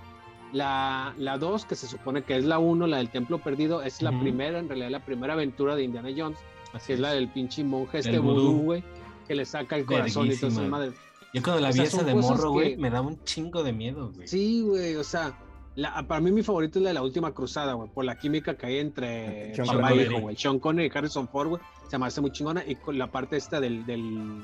[0.53, 4.01] La, la 2, que se supone que es la 1, la del templo perdido, es
[4.01, 4.21] la Ujú.
[4.21, 6.39] primera, en realidad la primera aventura de Indiana Jones,
[6.73, 7.15] Así que es la es.
[7.19, 8.83] del pinche monje este vudú, güey,
[9.27, 10.77] que le saca el corazón y todas esas Verguísima.
[10.77, 10.93] madres.
[11.33, 13.21] Yo cuando la o vi sea, esa son de morro, güey, que- me daba un
[13.25, 14.27] chingo de miedo, güey.
[14.27, 15.37] Sí, güey, o sea,
[15.77, 18.55] la- para mí mi favorito es la de la última cruzada, güey, por la química
[18.57, 20.09] que hay entre Sean papá y Connery.
[20.11, 20.35] hijo, güey.
[20.35, 23.37] Sean Connery y Harrison Ford, güey, se me hace muy chingona y con la parte
[23.37, 24.41] esta del, del,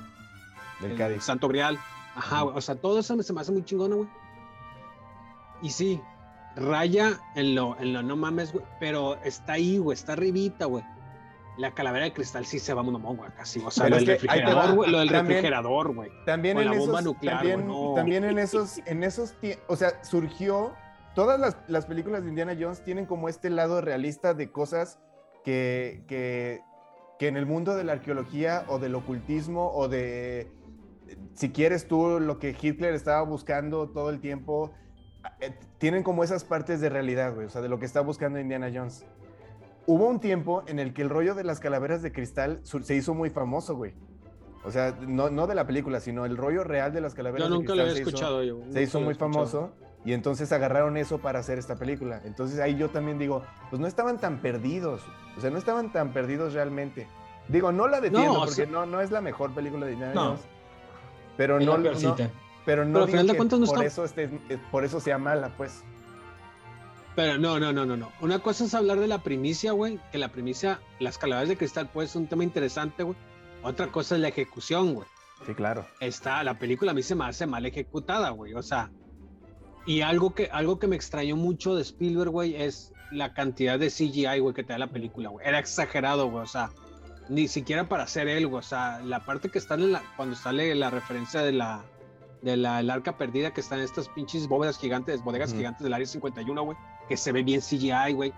[0.79, 1.21] Del.
[1.21, 1.77] Santo Grial.
[2.15, 4.07] Ajá, güey, o sea, todo eso se me hace muy chingona, güey.
[5.61, 5.99] Y sí,
[6.55, 10.83] raya en lo, en lo no mames, güey, pero está ahí, güey, está arribita, güey.
[11.57, 13.59] La calavera de cristal sí se va muy mamón, güey, casi.
[13.63, 16.11] O sea, Pero lo del refrigerador, güey, lo del también- refrigerador, güey.
[16.25, 17.93] También Con en la bomba esos, nuclear, también, güey, no.
[17.95, 19.35] también en esos, en esos,
[19.67, 20.73] o sea, surgió,
[21.15, 24.99] todas las, las películas de Indiana Jones tienen como este lado realista de cosas
[25.43, 26.61] que, que,
[27.19, 30.51] que en el mundo de la arqueología o del ocultismo o de,
[31.35, 34.71] si quieres tú, lo que Hitler estaba buscando todo el tiempo,
[35.39, 38.39] eh, tienen como esas partes de realidad, güey, o sea, de lo que está buscando
[38.39, 39.05] Indiana Jones.
[39.85, 43.13] Hubo un tiempo en el que el rollo de las calaveras de cristal se hizo
[43.13, 43.93] muy famoso, güey.
[44.65, 47.53] O sea, no, no de la película, sino el rollo real de las calaveras Yo
[47.53, 48.59] de nunca lo cristal había se hizo- escuchado yo.
[48.71, 49.33] se hizo muy escuchado.
[49.33, 49.73] famoso
[50.05, 52.21] y entonces agarraron eso para hacer esta película.
[52.25, 55.01] Entonces ahí yo también digo, pues no estaban tan perdidos,
[55.37, 57.07] o sea, no estaban tan perdidos realmente.
[57.47, 60.13] Digo, no la defiendo No, porque sea- no, no es la mejor película de Indiana
[60.13, 60.25] No.
[60.29, 60.41] Jones,
[61.37, 61.83] pero no, no-
[62.65, 65.83] pero no Pero digo que por está- eso eh, por eso sea mala, pues.
[67.15, 68.11] Pero no, no, no, no, no.
[68.21, 71.89] Una cosa es hablar de la primicia, güey, que la primicia, las calaveras de cristal,
[71.93, 73.15] pues es un tema interesante, güey.
[73.61, 75.07] Otra cosa es la ejecución, güey.
[75.45, 75.85] Sí, claro.
[75.99, 78.53] Está, la película a mí se me hace mal ejecutada, güey.
[78.55, 78.89] O sea,
[79.85, 83.89] y algo que, algo que me extrañó mucho de Spielberg, güey, es la cantidad de
[83.89, 85.45] CGI, güey, que te da la película, güey.
[85.45, 86.43] Era exagerado, güey.
[86.43, 86.71] O sea,
[87.29, 88.59] ni siquiera para hacer él, güey.
[88.59, 91.83] O sea, la parte que está en la, cuando sale la referencia de la,
[92.41, 96.07] de la el arca perdida, que están estas pinches bóvedas gigantes, bodegas gigantes del área
[96.07, 96.77] 51, güey,
[97.07, 98.33] que se ve bien CGI, güey.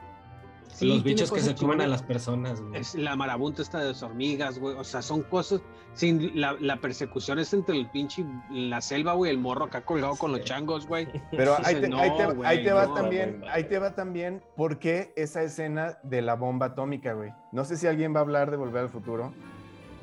[0.74, 2.82] Sí, Los bichos que se comen a las personas, güey.
[2.82, 4.76] Es la marabunta esta de las hormigas, güey.
[4.76, 5.61] O sea, son cosas.
[5.93, 10.16] Sin la, la persecución es entre el pinche la selva, güey, el morro acá colgado
[10.18, 11.07] con los changos, güey.
[11.32, 13.51] Pero ahí te, No, ahí te- güey, ahí te va no, también, güey.
[13.53, 17.32] ahí te va también por qué esa escena de la bomba atómica, güey.
[17.53, 19.34] No sé si alguien va a hablar de Volver al Futuro,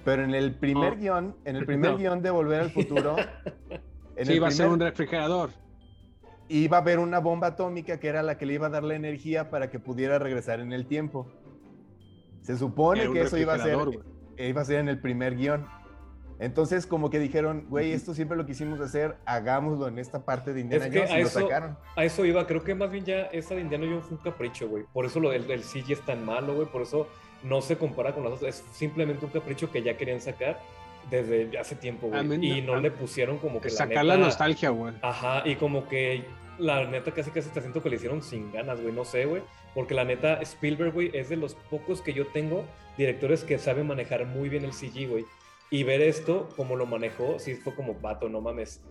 [0.06, 1.98] pero en el primer guion, en el primer No.
[1.98, 3.16] guion de Volver al Futuro,
[4.16, 5.50] en Sí, el iba a ser un refrigerador.
[6.58, 8.94] Iba a haber una bomba atómica que era la que le iba a dar la
[8.94, 11.26] energía para que pudiera regresar en el tiempo.
[12.42, 13.98] Se supone que eso iba a ser, güey.
[14.38, 15.66] iba a ser en el primer guion.
[16.40, 20.60] Entonces, como que dijeron, güey, esto siempre lo quisimos hacer, hagámoslo en esta parte de
[20.60, 21.78] Indiana Es que Jones a y lo eso- sacaron.
[21.94, 24.68] A eso iba, creo que más bien ya esa de Indiana Jones fue un capricho,
[24.68, 24.82] güey.
[24.92, 26.66] Por eso lo del, del CG es tan malo, güey.
[26.66, 27.06] Por eso
[27.44, 28.56] no se compara con las otras.
[28.56, 30.58] Es simplemente un capricho que ya querían sacar
[31.10, 32.26] desde hace tiempo, güey.
[32.26, 34.94] no- Y no le pusieron como que Sacar la nostalgia, güey.
[35.02, 36.24] Ajá, y como que
[36.58, 38.94] la neta casi casi te siento que le hicieron sin ganas, güey.
[38.94, 39.42] No sé, güey.
[39.74, 42.64] Porque la neta Spielberg, güey, es de los pocos que yo tengo
[42.96, 45.24] directores que saben manejar muy bien el CG, güey.
[45.70, 48.82] Y ver esto, como lo manejó, sí fue como, vato, no mames.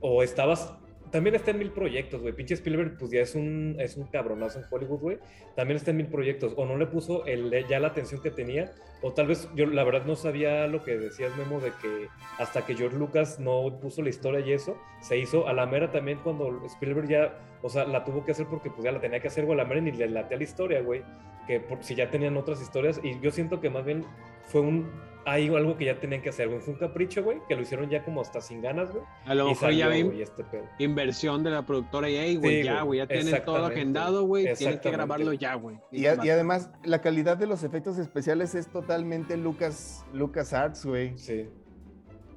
[0.00, 0.74] O estabas
[1.10, 2.34] también está en mil proyectos, güey.
[2.34, 5.18] Pinche Spielberg, pues ya es un, es un cabronazo en Hollywood, güey.
[5.56, 6.54] También está en mil proyectos.
[6.56, 8.72] O no le puso el, ya la atención que tenía.
[9.02, 12.66] O tal vez yo, la verdad, no sabía lo que decías, Memo, de que hasta
[12.66, 16.18] que George Lucas no puso la historia y eso, se hizo a la mera también
[16.24, 19.28] cuando Spielberg ya, o sea, la tuvo que hacer porque pues ya la tenía que
[19.28, 21.02] hacer, güey, a la mera ni le late a la historia, güey.
[21.46, 23.00] Que por, si ya tenían otras historias.
[23.02, 24.04] Y yo siento que más bien
[24.44, 24.90] fue un
[25.28, 26.60] hay algo que ya tenían que hacer, güey.
[26.60, 29.02] Fue un capricho, güey, que lo hicieron ya como hasta sin ganas, güey.
[29.26, 30.64] A lo mejor ya vi güey, este pedo.
[30.78, 34.80] inversión de la productora y, güey, Sí, ya, güey, ya tienen todo agendado, güey, tienes
[34.80, 35.78] que grabarlo ya, güey.
[35.92, 41.16] Y, y además, la calidad de los efectos especiales es totalmente Lucas, Lucas Arts, güey.
[41.18, 41.48] Sí,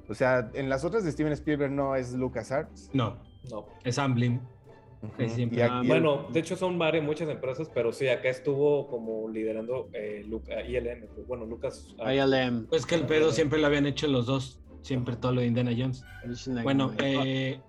[0.09, 2.89] O sea, en las otras de Steven Spielberg no es Lucas Arts.
[2.93, 3.17] No,
[3.49, 3.65] no.
[3.83, 4.41] es Amblin.
[5.17, 9.27] Y aquí- Ah, Bueno, de hecho son varias, muchas empresas, pero sí, acá estuvo como
[9.29, 11.87] liderando eh, Luca- ILM, pues, bueno, Lucas.
[12.03, 12.67] ah, ILM.
[12.67, 15.71] Pues que el pedo siempre lo habían hecho los dos, siempre todo lo de Indiana
[15.75, 16.03] Jones.
[16.63, 17.59] Bueno, eh,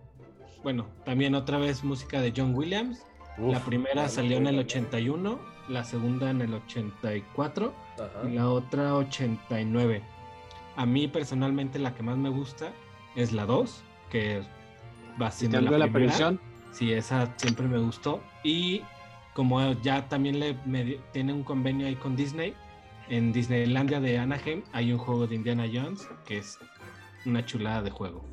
[0.63, 3.07] bueno, también otra vez música de John Williams.
[3.39, 4.67] la primera salió en el vale.
[4.67, 8.29] 81, la segunda en el 84 Ajá.
[8.29, 10.03] y la otra 89.
[10.77, 12.73] A mí personalmente la que más me gusta
[13.17, 14.43] es la 2, que
[15.21, 16.13] va siendo ¿Quitando la, la primera.
[16.13, 16.41] prisión?
[16.73, 18.23] Sí, esa siempre me gustó.
[18.43, 18.83] Y
[19.35, 22.55] como ya también le me- tiene un convenio ahí con Disney,
[23.09, 26.59] en Disneylandia de Anaheim hay un juego de Indiana Jones que es
[27.27, 28.25] una chulada de juego.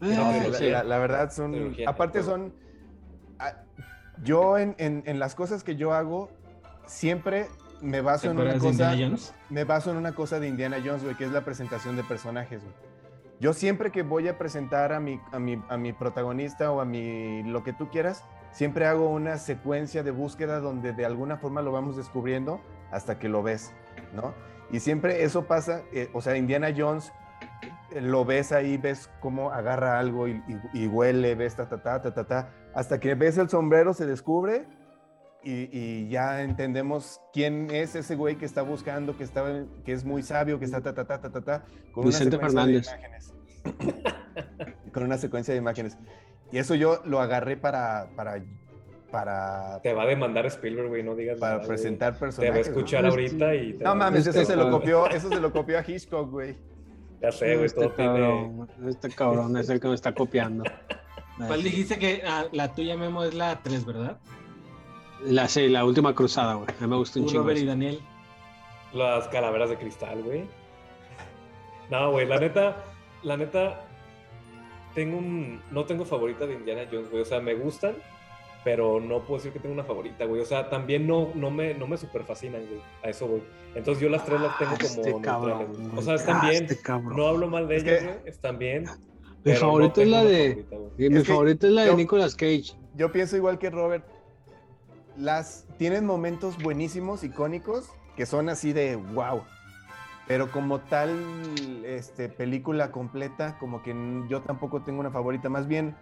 [0.00, 0.70] No, Ah, sí, la, sí.
[0.70, 1.74] la- la verdad son.
[1.86, 2.52] Aparte son.
[3.38, 3.52] ah,
[4.22, 6.30] Yo en, en- en las cosas que yo hago,
[6.86, 7.48] siempre
[7.82, 8.68] me baso ¿Te en una cosa.
[8.68, 9.34] Indiana Jones?
[9.50, 12.62] Me baso en una cosa de Indiana Jones, güey, que es la presentación de personajes,
[12.62, 12.74] güey.
[13.38, 16.84] Yo siempre que voy a presentar a mi, a mi, a mi protagonista o a
[16.84, 21.60] mi lo que tú quieras, siempre hago una secuencia de búsqueda donde de alguna forma
[21.60, 22.60] lo vamos descubriendo
[22.90, 23.72] hasta que lo ves,
[24.14, 24.32] ¿no?
[24.70, 27.12] Y siempre eso pasa, eh, o sea, Indiana Jones
[27.92, 31.82] eh, lo ves ahí, ves cómo agarra algo y, y- y huele, ves ta, ta,
[31.82, 34.66] ta, ta, ta, ta, hasta que ves el sombrero, se descubre
[35.50, 40.04] y, y ya entendemos quién es ese güey que está buscando, que, está, que es
[40.04, 43.32] muy sabio, que está ta, ta, ta, ta, ta, ta, con Vicente una secuencia Fernández.
[43.62, 44.06] de imágenes.
[44.92, 45.96] con una secuencia de imágenes.
[46.52, 48.42] Y eso yo lo agarré para, para,
[49.10, 51.76] para, Te va a demandar Spielberg, güey, no digas para nada, güey.
[51.76, 52.54] presentar Te personajes.
[52.54, 52.70] va a güey.
[52.70, 55.78] escuchar ahorita y te No va- mames, eso se lo copió, eso se lo copió
[55.78, 56.56] a Hitchcock, güey.
[57.20, 58.10] Ya sé, güey, Este todo tiene...
[58.12, 60.64] cabrón, este cabrón es el que me está copiando.
[61.46, 64.18] ¿Cuál dijiste que ah, la tuya, Memo, es la 3, verdad?
[65.24, 66.68] La, sí, la última cruzada, güey.
[66.68, 67.42] A mí me gusta un chingo.
[67.42, 67.64] Robert y.
[67.64, 68.00] Daniel.
[68.92, 70.44] Las calaveras de cristal, güey.
[71.90, 72.84] No, güey, la neta,
[73.22, 73.84] la neta,
[74.94, 77.22] tengo un, no tengo favorita de Indiana Jones, güey.
[77.22, 77.94] O sea, me gustan,
[78.64, 80.40] pero no puedo decir que tengo una favorita, güey.
[80.40, 82.80] O sea, también no, no me, no me super fascinan, güey.
[83.04, 83.42] A eso, güey.
[83.74, 85.98] Entonces yo las tres las tengo Ah, como este neutrales, cabrón, güey.
[85.98, 86.64] O sea, están ah, bien.
[86.64, 86.92] este.
[87.14, 88.18] No hablo mal de Es ellas, que- güey.
[88.26, 88.84] Están bien.
[89.44, 90.64] Mi no favorita es la de.
[90.68, 92.72] favorita, mi Es favorita es la de yo- Nicolas Cage.
[92.96, 94.04] Yo pienso igual que Robert.
[95.16, 99.42] Las tienen momentos buenísimos, icónicos, que son así de wow.
[100.26, 103.94] Pero como tal, este, película completa, como que
[104.28, 105.48] yo tampoco tengo una favorita.
[105.48, 105.96] Más bien,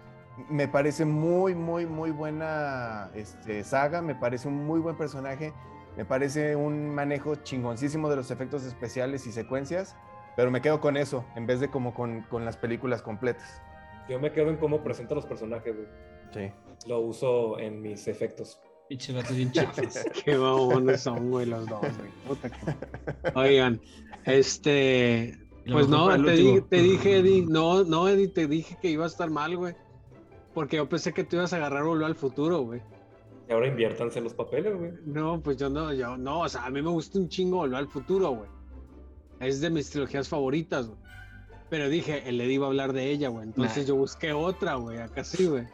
[0.49, 4.01] me parece muy, muy, muy buena este, saga.
[4.01, 5.53] Me parece un muy buen personaje.
[5.97, 9.95] Me parece un manejo chingoncísimo de los efectos especiales y secuencias.
[10.37, 13.63] Pero me quedo con eso, en vez de como con, con las películas completas.
[14.09, 15.89] Yo me quedo en cómo presenta los personajes, güey.
[16.33, 16.53] Sí.
[16.89, 18.61] Lo uso en mis efectos.
[18.89, 20.05] Pinche vatos bien chafas.
[20.25, 22.11] Qué babones son, güey, los dos, güey.
[22.29, 23.81] Puta que- Oigan,
[24.25, 25.39] este.
[25.71, 27.47] Pues no, te, di- te dije, Eddie.
[27.49, 29.75] No, no, Eddie, te dije que iba a estar mal, güey.
[30.53, 32.83] Porque yo pensé que tú ibas a agarrar volver al futuro, güey.
[33.49, 34.93] Y ahora inviértanse los papeles, güey.
[35.07, 37.79] No, pues yo no, yo no, o sea, a mí me gusta un chingo volver
[37.79, 38.49] al futuro, güey.
[39.41, 40.99] Es de mis trilogías favoritas, güey.
[41.71, 43.45] Pero dije, el Eddie iba a hablar de ella, güey.
[43.47, 43.89] Entonces Nah.
[43.89, 45.65] yo busqué otra, güey, acá sí, güey.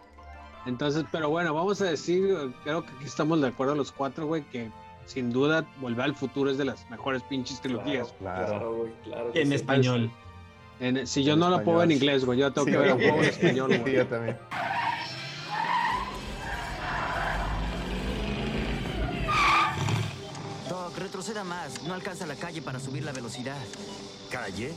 [0.66, 4.42] Entonces, pero bueno, vamos a decir, creo que aquí estamos de acuerdo los cuatro, güey,
[4.50, 4.70] que
[5.06, 8.12] sin duda Volver al futuro es de las mejores pinches trilogías.
[8.18, 9.30] Claro, claro, güey, claro.
[9.34, 9.54] En sí.
[9.54, 10.11] español.
[10.78, 12.02] En- si yo En no la puedo en español.
[12.11, 13.94] inglés, güey, yo tengo Sí, que ver en español, Sí, güey.
[13.96, 14.38] yo también.
[20.68, 21.82] Doc, retroceda más.
[21.84, 23.58] No alcanza la calle para subir la velocidad.
[24.30, 24.72] ¿Calle?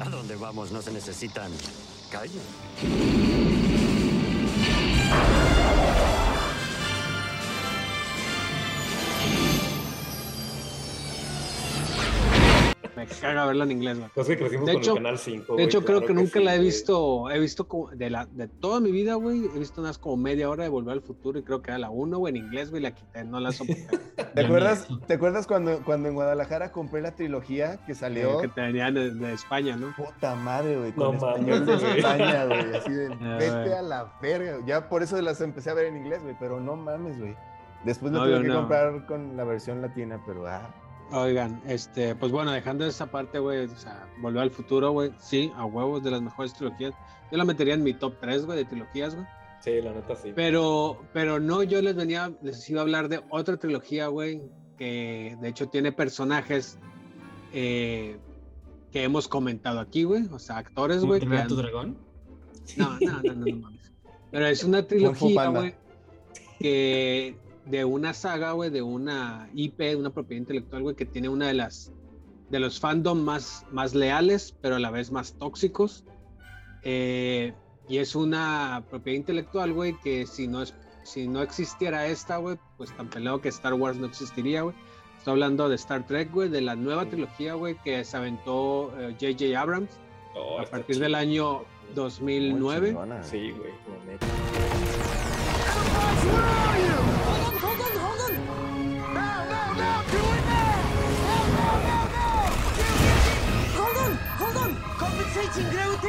[0.00, 0.72] ¿A dónde vamos?
[0.72, 1.50] No se necesitan
[2.10, 2.40] calle.
[5.10, 5.39] Thank you.
[13.00, 14.10] Me caga verla en inglés, güey.
[14.26, 15.56] Que crecimos De con hecho- el canal 5.
[15.56, 18.10] De hecho, güey, creo claro que nunca sí, la he visto, he visto como de
[18.10, 21.02] la de toda mi vida, güey, he visto unas como media hora de Volver al
[21.02, 23.52] Futuro y creo que era la 1, güey, en inglés, güey, la quité, no la
[23.52, 23.86] soporté.
[24.34, 28.40] ¿Te acuerdas, ¿Te acuerdas cuando, cuando en Guadalajara compré la trilogía que salió?
[28.40, 29.94] que tenían de, de España, ¿no?
[29.96, 31.98] Puta madre, güey, No con español mames, de.
[31.98, 34.58] España, güey, así de vete a la verga.
[34.66, 37.34] Ya por eso las empecé a ver en inglés, güey, pero no mames, güey.
[37.84, 38.54] Después lo No, tuve que no.
[38.56, 40.68] comprar con la versión latina, pero ah,
[41.12, 45.50] Oigan, este, pues bueno, dejando esa parte, güey, o sea, Volver al Futuro, güey, sí,
[45.56, 46.94] a huevos de las mejores trilogías.
[47.32, 49.26] Yo la metería en mi top 3, güey, de trilogías, güey.
[49.60, 50.32] Sí, la neta sí.
[50.34, 54.40] Pero, pero no, yo les venía, les iba a hablar de otra trilogía, güey,
[54.78, 56.78] que de hecho tiene personajes
[57.52, 58.16] eh,
[58.92, 61.18] que hemos comentado aquí, güey, o sea, actores, güey.
[61.18, 61.98] que ¿Entrenar a tu dragón?
[62.76, 63.92] No, no, no, no, no mames.
[64.30, 65.74] Pero es una trilogía, güey,
[66.60, 67.36] que
[67.66, 71.48] de una saga, güey, de una IP, de una propiedad intelectual, güey, que tiene una
[71.48, 71.92] de las
[72.50, 76.04] de los fandom más, más leales, pero a la vez más tóxicos.
[76.82, 77.52] Eh,
[77.88, 82.58] y es una propiedad intelectual, güey, que si no es si no existiera esta, güey,
[82.76, 84.74] pues tan pelado que Star Wars no existiría, güey.
[85.18, 89.16] Estoy hablando de Star Trek, güey, de la nueva trilogía, güey, que se aventó eh,
[89.20, 89.58] J.J.
[89.60, 89.90] Abrams
[90.34, 92.88] Oh, a partir del año muy 2009.
[92.88, 93.22] chingona.
[93.24, 93.72] Sí, güey,
[105.64, 106.00] la neta.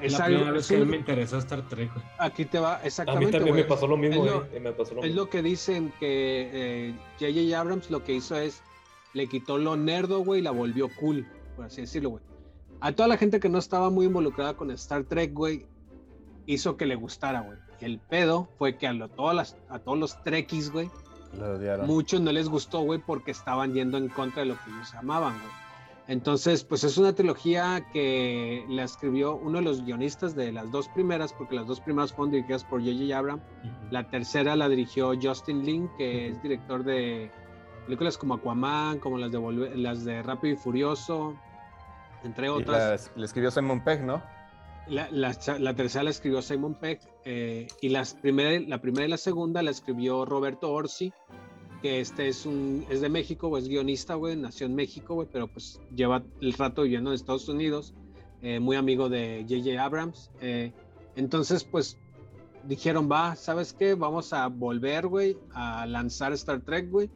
[0.00, 1.90] Es la algo- primera vez que a mí un- me interesó Star Trek.
[2.18, 3.32] Aquí te va, A mí exactamente.
[3.32, 4.60] también me pasó lo mismo, Es lo- güey.
[4.60, 5.22] Me pasó lo Es mismo.
[5.24, 7.60] lo que dicen que eh, J.J.
[7.60, 8.62] Abrams lo que hizo es
[9.12, 11.26] le quitó lo nerdo, güey, y la volvió cool,
[11.60, 12.22] por así decirlo, güey.
[12.80, 15.66] A toda la gente que no estaba muy involucrada con Star Trek, güey,
[16.46, 17.58] hizo que le gustara, güey.
[17.82, 20.90] El pedo fue que a, lo- todas las- a todos los Trekkies, güey,
[21.86, 25.34] muchos no les gustó, güey, porque estaban yendo en contra de lo que ellos amaban,
[25.34, 25.52] güey.
[26.08, 30.88] Entonces, pues es una trilogía que la escribió uno de los guionistas de las dos
[30.88, 33.16] primeras, porque las dos primeras fueron dirigidas por J.J.
[33.18, 33.42] Abrams.
[33.90, 37.30] La tercera la dirigió Justin Lin, que es director de
[37.84, 41.34] películas como Aquaman, como las de, Volve- las de Rápido y Furioso,
[42.24, 43.10] entre otras.
[43.16, 44.22] le escribió Simon Pegg, ¿no?
[44.88, 49.10] La, la- la tercera la escribió Simon Peck eh, y las primera, la primera y
[49.10, 51.12] la segunda la escribió Roberto Orsi,
[51.80, 55.28] que este es un es de México, o es guionista, güey, nació en México, güey,
[55.30, 57.94] pero pues lleva el rato viviendo en Estados Unidos,
[58.42, 59.82] eh, muy amigo de J.J.
[59.82, 60.30] Abrams.
[60.40, 60.72] eh,
[61.16, 61.98] entonces, pues
[62.64, 63.94] dijeron, va, ¿sabes qué?
[63.94, 67.10] Vamos a volver, güey, a lanzar Star Trek, güey.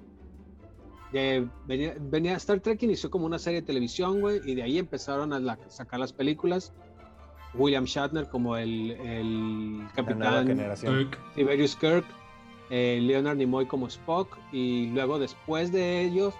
[1.66, 5.32] Venía, venía Star Trek inició como una serie de televisión, güey, y de ahí empezaron
[5.32, 6.72] a la- sacar las películas.
[7.54, 10.48] William Shatner como el, capitán.
[10.80, 11.18] Kirk.
[11.36, 12.04] Tiberius Kirk,
[12.70, 16.34] eh, Leonard Nimoy como Spock, y luego después de ellos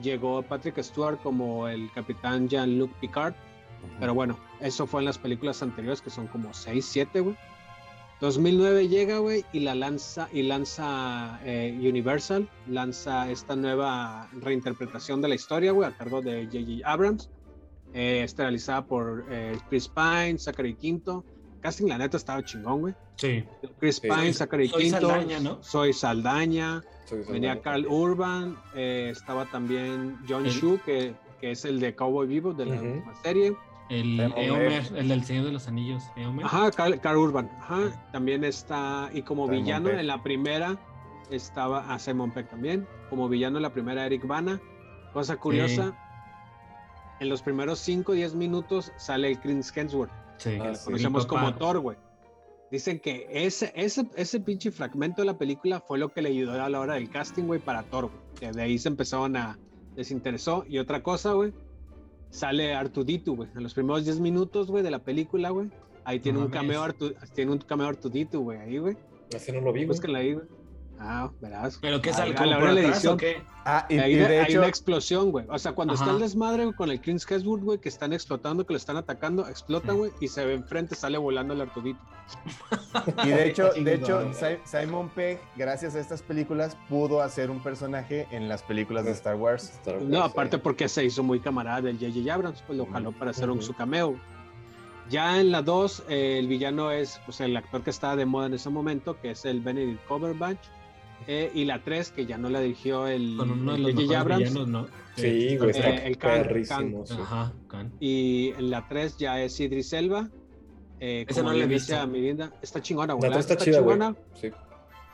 [0.00, 3.34] llegó Patrick Stewart como el capitán Jean-Luc Picard.
[3.98, 7.36] Pero bueno, eso fue en las películas anteriores, que son como 6, 7, güey.
[8.22, 15.26] 2009 llega, güey, y la lanza, y lanza eh, Universal, lanza esta nueva reinterpretación de
[15.28, 16.88] la historia, güey, a cargo de J.J.
[16.88, 17.28] Abrams,
[17.92, 21.24] eh, está realizada por eh, Chris Pine, Zachary Quinto.
[21.60, 22.94] Casting, la neta, estaba chingón, güey.
[23.16, 23.42] Sí.
[23.80, 25.62] Chris Sí, Pine, soy- Zachary soy Quinto, Saldaña, ¿no?
[25.64, 27.86] Soy Saldaña, Soy venía Saldaña Carl.
[27.88, 32.66] Urban, eh, estaba también John El- Shu, que, que es el de Cowboy Vivo de
[32.66, 32.84] la Ujú.
[32.86, 33.56] última serie.
[33.92, 34.84] El Eomer.
[34.96, 36.04] El del Señor de los Anillos.
[36.16, 36.46] Eomer.
[36.46, 37.50] Ajá, Carl, Carl Urban.
[37.60, 40.78] Ajá, también está, y como Simon villano en la primera
[41.30, 44.60] estaba a Simon Peck también, como villano en la primera Eric Bana.
[45.12, 45.94] Cosa curiosa,
[47.20, 50.50] en los primeros 5 o 10 minutos sale el Chris Hemsworth, sí.
[50.52, 50.84] que Ah, sí.
[50.86, 51.96] conocemos como Thor, güey.
[52.70, 56.62] Dicen que ese, ese, ese pinche fragmento de la película fue lo que le ayudó
[56.62, 58.10] a la hora del casting, güey, para Thor.
[58.40, 59.58] Que de ahí se empezaron a...
[59.94, 60.64] Les interesó.
[60.66, 61.52] Y otra cosa, güey,
[62.32, 63.48] sale Artuditu, güey.
[63.54, 65.70] En los primeros 10 minutos, güey, de la película, güey.
[66.04, 66.82] Ahí tiene No un cameo.
[66.82, 68.96] Artu, tiene un cameo Artuditu, güey, ahí, güey.
[69.30, 69.84] Ese no lo vi.
[69.84, 70.46] Búscala ahí, güey.
[70.98, 71.78] Ah, verás.
[71.80, 72.32] ¿Pero qué Ah, sale?
[72.32, 73.18] a ¿Como la hora de la edición.
[73.64, 75.46] Ah, y, Ahí y de- hay hecho, una explosión, güey.
[75.48, 76.14] O sea, cuando está Ajá.
[76.14, 79.48] el desmadre güey, con el Chris Hemsworth, güey, que están explotando, que lo están atacando,
[79.48, 79.96] explotan, Sí.
[79.98, 81.98] güey, y se ve enfrente, sale volando el Artudito.
[83.24, 84.30] y de hecho, de hecho,
[84.64, 89.34] Simon Pegg, gracias a estas películas, pudo hacer un personaje en las películas de Star
[89.36, 89.70] Wars.
[89.78, 90.30] Star Wars, No, sí.
[90.30, 92.32] aparte porque se hizo muy camarada del J.J.
[92.32, 93.66] Abrams, pues lo jaló para hacer un, Ujú.
[93.66, 94.14] su cameo.
[95.10, 98.54] Ya en la 2, el villano es pues, el actor que estaba de moda en
[98.54, 100.58] ese momento, que es el Benedict Cumberbatch.
[101.26, 104.14] Eh, y la 3, que ya no la dirigió el Con uno de el los
[104.16, 104.38] Abrams.
[104.44, 104.86] villanos, ¿no?
[105.16, 106.42] Sí, güey, está Eh, el Khan.
[106.68, 106.94] Khan.
[107.04, 107.14] sí.
[107.20, 107.92] Ajá, Khan.
[108.00, 110.28] Y en la 3 ya es Idris Elba.
[111.00, 112.02] Eh, Esa como no la he le dice visto.
[112.02, 113.24] a mi linda, está chingona, güey.
[113.30, 113.96] La la tres está está chida, güey.
[113.98, 114.16] chingona.
[114.40, 114.50] Sí,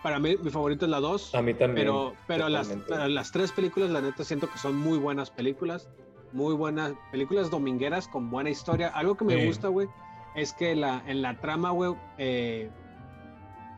[0.02, 1.34] Para mí, mi favorito es la 2.
[1.34, 1.86] a mí también.
[1.86, 5.88] Pero, pero las, pero las tres películas, la neta, siento que son muy buenas películas.
[6.32, 8.88] Muy buenas películas domingueras con buena historia.
[8.88, 9.46] Algo que me Sí.
[9.46, 9.88] gusta, güey,
[10.36, 12.70] es que la, en la trama, güey, eh,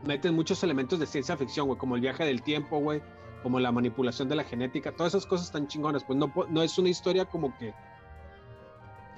[0.05, 3.01] meten muchos elementos de ciencia ficción, güey, como el viaje del tiempo, güey,
[3.43, 4.91] como la manipulación de la genética.
[4.91, 6.03] Todas esas cosas están chingonas.
[6.03, 7.73] Pues no, no es una historia como que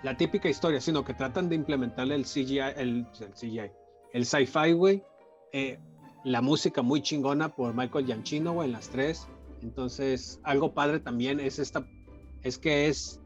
[0.04, 3.72] la típica historia, sino que tratan de implementarle el CGI, el, el CGI,
[4.14, 5.04] el sci-fi, güey.
[5.52, 5.80] eh,
[6.24, 9.28] la música muy chingona por Michael Giacchino, güey, en las tres.
[9.62, 11.86] Entonces, algo padre también es esta,
[12.44, 13.20] es que es,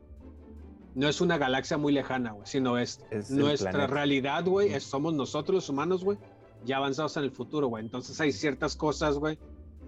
[0.95, 5.55] no es una galaxia muy lejana, güey, sino es, Es nuestra realidad, güey, somos nosotros
[5.55, 6.18] los humanos, güey,
[6.66, 7.84] ya avanzados en el futuro, güey.
[7.84, 9.38] Entonces hay ciertas cosas, güey,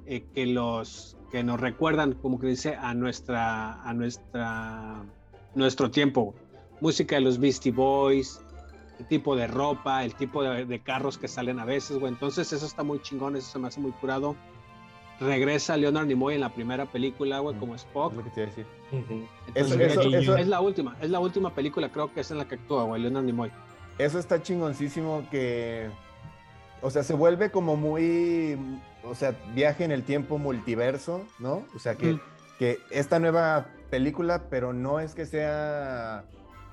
[0.05, 5.03] eh, que los, que nos recuerdan, como que dice, a nuestra, a nuestra,
[5.55, 6.38] nuestro tiempo, güey.
[6.82, 8.41] Música de los Beastie Boys,
[8.99, 12.11] el tipo de ropa, el tipo de, de carros que salen a veces, güey.
[12.13, 14.36] Entonces eso está muy chingón, eso se me hace muy curado.
[15.20, 18.13] Regresa Leonard Nimoy en la primera película, güey, como Spock.
[18.13, 18.65] Es lo que te iba a decir.
[19.47, 22.32] Entonces, Eso- eso- es, eso- es la última, es la última película, creo que es
[22.32, 23.51] en la que actúa, güey, Leonard Nimoy.
[23.97, 25.89] Eso está chingoncísimo que,
[26.82, 28.57] o sea, se vuelve como muy,
[29.03, 31.65] o sea, viaje en el tiempo multiverso, ¿no?
[31.75, 32.19] O sea, que, Mm.
[32.57, 36.25] que esta nueva película, pero no es que sea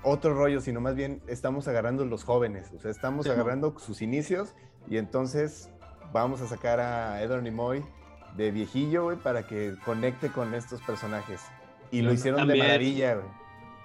[0.03, 4.01] otro rollo, sino más bien estamos agarrando los jóvenes, o sea, estamos Sí, agarrando sus
[4.01, 4.53] inicios
[4.89, 5.69] y entonces
[6.13, 7.83] vamos a sacar a Edward Nimoy
[8.37, 11.41] de viejillo, güey, para que conecte con estos personajes.
[11.91, 13.27] Y lo hicieron también- de maravilla, güey.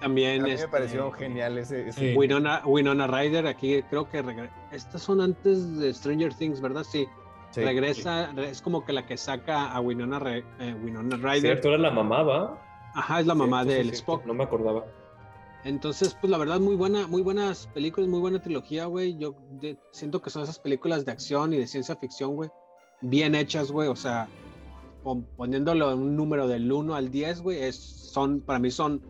[0.03, 1.87] También A mí me este, pareció genial ese...
[1.87, 2.17] ese- Sí.
[2.17, 6.83] Winona, Winona Ryder, aquí creo que regre- estas son antes de Stranger Things, ¿verdad?
[6.83, 7.07] Sí.
[7.51, 7.61] sí.
[7.63, 11.39] Regresa, re- es como que la que saca a Winona, Re- eh, Winona Ryder.
[11.39, 12.61] Cierto, era la mamá, ¿va?
[12.93, 13.89] Ajá, es la mamá sí, del.
[13.91, 14.25] Spock.
[14.25, 14.83] No me acordaba.
[15.63, 19.17] Entonces, pues la verdad, muy buena, muy buenas películas, muy buena trilogía, güey.
[19.17, 22.49] Yo de- siento que son esas películas de acción y de ciencia ficción, güey.
[22.99, 23.87] Bien hechas, güey.
[23.87, 24.27] O sea,
[25.01, 29.01] pon- poniéndolo en un número del 1 al 10, güey, es, son, para mí son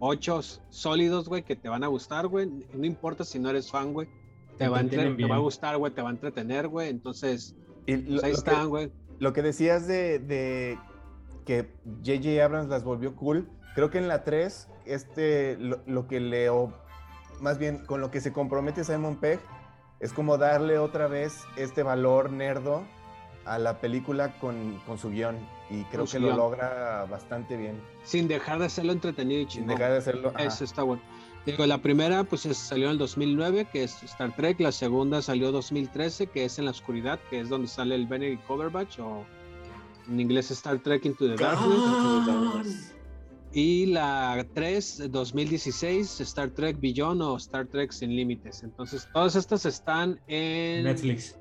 [0.00, 0.40] ocho
[0.70, 2.46] sólidos, güey, que te van a gustar, güey.
[2.74, 4.08] No importa si no eres fan, güey.
[4.58, 6.88] Te, Te va a entre- te va a gustar, güey, te va a entretener, güey.
[6.88, 7.54] Entonces,
[7.86, 8.90] Y pues lo- ahí están, güey.
[9.18, 10.78] lo que decías de, de
[11.46, 11.72] que
[12.04, 12.44] J.J.
[12.44, 16.72] Abrams las volvió cool, creo que en la 3, este, lo, lo que le, o
[17.40, 19.40] más bien con lo que se compromete Simon Pegg,
[20.00, 22.84] es como darle otra vez este valor nerdo
[23.44, 25.36] a la película con, con su guion.
[25.70, 27.80] Y creo su que lo logra bastante bien.
[28.02, 29.76] Sin dejar de hacerlo entretenido y Sin chingón.
[29.76, 30.28] dejar de hacerlo.
[30.34, 30.44] ajá.
[30.44, 31.02] Eso está bueno.
[31.46, 34.60] Digo, la primera pues es- salió en el 2009, que es Star Trek.
[34.60, 38.06] La segunda salió en 2013, que es En la Oscuridad, que es donde sale el
[38.06, 39.24] Benedict Cumberbatch, o
[40.08, 42.94] en inglés Star Trek Into the Darkness.
[43.52, 48.62] Y la 3, 2016, Star Trek Beyond o Star Trek Sin Límites.
[48.62, 51.36] Entonces, todas estas están en Netflix.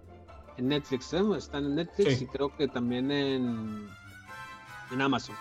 [0.57, 1.21] En Netflix, ¿eh?
[1.37, 2.23] Están en Netflix Sí.
[2.23, 3.87] y creo que también en,
[4.91, 5.35] en Amazon.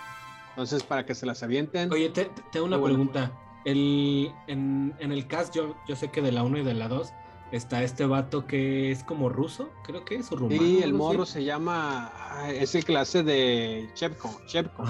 [0.51, 1.93] Entonces, para que se las avienten.
[1.93, 2.97] Oye, te, te- tengo una bueno.
[2.97, 3.33] pregunta.
[3.65, 6.89] El, en, en el cast, yo, yo sé que de la 1 y de la
[6.89, 7.13] 2
[7.53, 10.61] está este vato que es como ruso, creo que es o rumano.
[10.61, 12.13] Sí, el morro se llama.
[12.41, 14.41] ay, Es el clase de Chepko.
[14.47, 14.85] Chepko.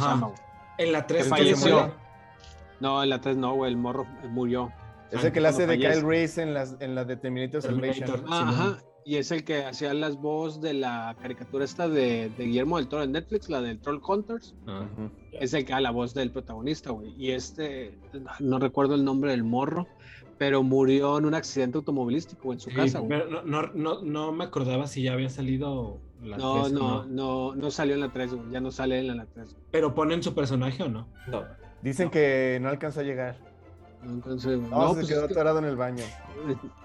[0.79, 1.93] En la 3 Que falleció.
[2.81, 3.71] No, en la 3 no, güey.
[3.73, 4.73] El morro murió.
[5.11, 6.03] Es el que le hace de Kyle.
[6.03, 8.07] Reese en, las, en la de Terminator Salvation.
[8.11, 8.25] Terminator.
[8.49, 8.79] Ajá.
[9.09, 12.89] Y es el que hacía las voz de la caricatura esta de, de Guillermo del
[12.89, 14.55] Toro en Netflix, la del Troll Hunters.
[14.67, 15.11] Ujú.
[15.33, 17.15] Es el que da la voz del protagonista, güey.
[17.17, 17.97] Y este,
[18.39, 19.87] no recuerdo el nombre del morro,
[20.37, 23.09] pero murió en un accidente automovilístico en su Sí, casa, güey.
[23.09, 26.79] pero no, no, no, no me acordaba si ya había salido la No, 3 o
[26.79, 28.51] no, no, no salió en la 3, güey.
[28.51, 29.57] Ya no sale en la 3.
[29.71, 31.09] Pero ponen su personaje o no.
[31.29, 31.45] No.
[31.81, 33.39] Dicen que no alcanzó a llegar.
[34.05, 36.05] Entonces, No, no, se pues quedó que- atorado en el baño.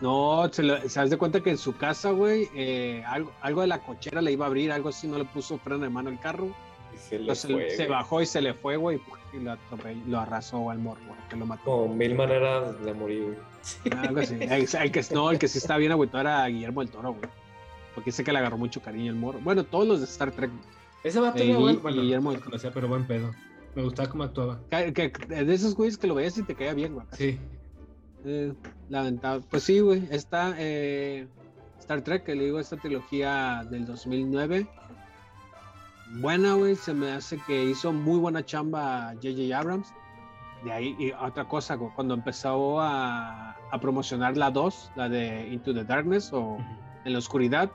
[0.02, 3.62] no, se, lo- se das de cuenta que en su casa, güey, eh, algo, algo
[3.62, 6.10] de la cochera le iba a abrir, algo así, no le puso freno de mano
[6.10, 6.48] al carro.
[6.94, 9.00] Y se le Entonces fue, se bajó y se le fue, güey,
[9.34, 11.64] y lo, atropelló- lo arrasó al morro, güey, que lo mató.
[11.64, 13.98] Como mil maneras de morir, güey.
[14.06, 14.36] Algo así.
[14.40, 17.30] El, el que, no, el que sí está bien agüitado era Guillermo del Toro, güey.
[17.96, 19.40] Porque sé que le agarró mucho cariño el morro.
[19.44, 20.50] Bueno, todos los de Star Trek.
[21.04, 23.32] Ese vato Eh, era bueno, bueno, Guillermo no del lo conocía, pero buen pedo.
[23.76, 24.60] Me gustaba cómo actuaba.
[24.70, 27.06] Que- que- de esos güeyes que lo veías y te caía bien, güey.
[27.14, 27.40] Sí.
[28.26, 28.54] Eh,
[28.90, 29.44] lamentable.
[29.50, 30.08] Pues sí, güey.
[30.12, 31.28] Está eh,
[31.80, 34.68] Star Trek, que le digo, esta trilogía del 2009.
[36.20, 36.76] Buena, güey.
[36.76, 39.58] Se me hace que hizo muy buena chamba J.J.
[39.58, 39.92] Abrams.
[40.64, 45.50] De ahí, y otra cosa, güey, cuando empezó a, a promocionar la 2, la de
[45.50, 46.58] Into the Darkness o
[47.04, 47.70] En la Oscuridad,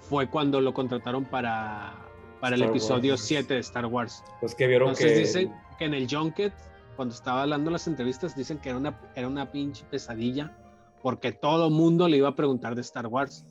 [0.00, 1.94] fue cuando lo contrataron para,
[2.40, 3.22] para el Star episodio Wars.
[3.24, 4.24] 7 de Star Wars.
[4.40, 5.18] Pues que vieron Entonces que.
[5.18, 6.52] dicen que en el Junket,
[6.96, 10.56] cuando estaba hablando las entrevistas, dicen que era una, era una pinche pesadilla
[11.02, 13.44] porque todo mundo le iba a preguntar de Star Wars.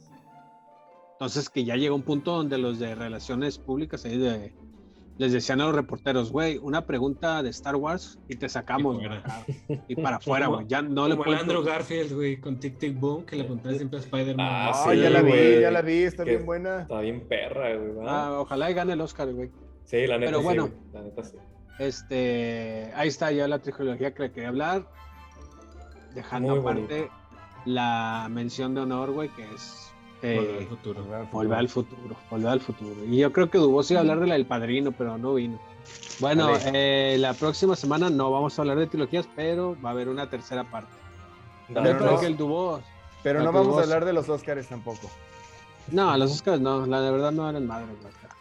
[1.13, 4.53] Entonces que ya llegó un punto donde los de relaciones públicas ahí de-
[5.17, 9.43] les decían a los reporteros, güey, una pregunta de Star Wars y te sacamos, acá.
[9.87, 10.67] y para afuera, güey.
[10.67, 13.97] Ya no le Como Andrew Garfield, güey, con Tic Tic Boom, que le preguntaba siempre
[13.99, 14.47] a Spider-Man.
[14.49, 16.81] Ah, Ah, sí, ya la vi, ya la vi, está Que bien buena.
[16.81, 18.07] Está bien perra, güey.
[18.07, 19.49] Ah, ojalá y gane el Oscar, güey.
[19.85, 20.69] sí, la neta pero sí, bueno.
[20.93, 21.37] La neta sí.
[21.79, 24.87] Este, ahí está ya la trilogía que le quería hablar.
[26.15, 27.09] Dejando Muy aparte
[27.65, 31.03] la mención de honor, güey, que es eh, Volver al futuro.
[31.31, 32.15] Volver al futuro.
[32.29, 33.05] Volver al futuro.
[33.05, 35.59] Y yo creo que Dubos iba a hablar de la del padrino, pero no vino.
[36.19, 40.09] Bueno, eh, la próxima semana no vamos a hablar de trilogías, pero va a haber
[40.09, 40.91] una tercera parte.
[41.69, 42.81] Yo creo que el Dubos.
[43.23, 45.09] Pero no vamos a hablar de los Oscars tampoco.
[45.91, 47.87] No, los Oscars no, la de verdad no eran madre.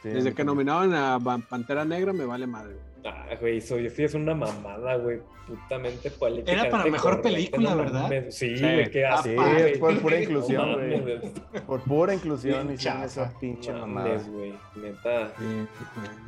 [0.02, 0.66] Sí, Desde que también.
[0.66, 2.76] nominaban a Pantera Negra me vale madre.
[3.08, 5.20] Ah, güey, soy, sí, es una mamada, güey.
[5.46, 6.50] Putamente política.
[6.52, 8.10] Era para mejor película, ¿verdad?
[8.30, 8.62] Sí, Sí.
[8.62, 9.28] güey, qué asco.
[9.28, 11.20] Sí, por pura inclusión, güey.
[11.66, 14.18] Por pura inclusión hicieron esa pinche mamada.
[14.28, 14.54] güey.
[14.74, 15.30] Neta.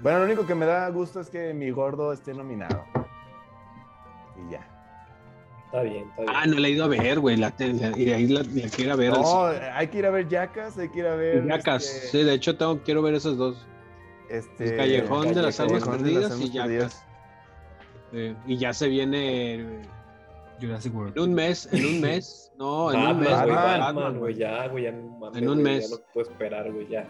[0.03, 2.85] Bueno, lo único que me da gusto es que mi gordo esté nominado.
[4.37, 4.61] Y ya.
[5.67, 6.35] Está bien, está bien.
[6.35, 7.37] Ah, no la he ido a ver, güey.
[7.37, 9.11] La, la- y ahí la, la quiero ver.
[9.13, 11.45] No, hay que ir a ver Yacas, hay que ir a ver.
[11.47, 11.85] Yacas.
[11.85, 13.67] este, Sí, de hecho tengo, quiero ver esas dos.
[14.29, 16.69] Este, El Callejón de las Almas Callejón de las Perdidas y Almas Yacas.
[16.69, 17.05] Perdidas.
[18.13, 19.83] Eh, y ya se viene eh,
[20.61, 21.17] Jurassic World.
[21.17, 22.51] en un mes, en un mes.
[22.59, 23.29] No, en un Batman, mes.
[23.29, 25.91] güey, güey, Batman, Batman, güey, ya, güey, ya mames, En un güey, mes.
[25.91, 27.03] Ya no puedo esperar, güey, ya.
[27.03, 27.09] Ya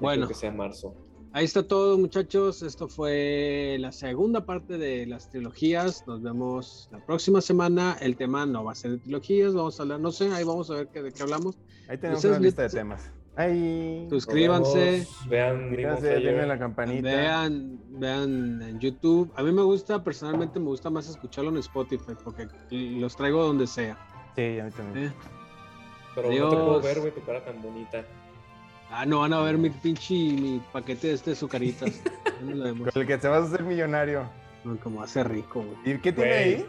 [0.00, 0.28] Bueno.
[0.28, 0.94] que sea marzo.
[1.32, 2.60] Ahí está todo, muchachos.
[2.62, 6.04] Esto fue la segunda parte de las trilogías.
[6.08, 7.96] Nos vemos la próxima semana.
[8.00, 9.54] El tema no va a ser de trilogías.
[9.54, 11.56] Vamos a hablar, no sé, ahí vamos a ver qué, de qué hablamos.
[11.88, 13.12] Ahí tenemos Ustedes una lista de temas.
[13.36, 14.06] Ahí.
[14.10, 15.06] Suscríbanse.
[15.26, 17.08] Vean, denle la campanita.
[17.08, 19.32] Vean, vean en YouTube.
[19.36, 23.66] A mí me gusta, personalmente me gusta más escucharlo en Spotify porque los traigo donde
[23.66, 23.96] sea.
[24.36, 25.06] Sí, a mí también.
[25.06, 25.12] ¿eh?
[26.14, 28.04] Pero no te puedo ver, güey, tu cara tan bonita.
[28.90, 32.02] Ah, no van a ver mi pinche mi paquete de este de sucaritas.
[32.40, 34.24] Con el que te vas a hacer millonario.
[34.82, 35.94] Como hace rico, güey.
[35.96, 36.54] ¿Y qué tiene Güey.
[36.54, 36.66] ahí?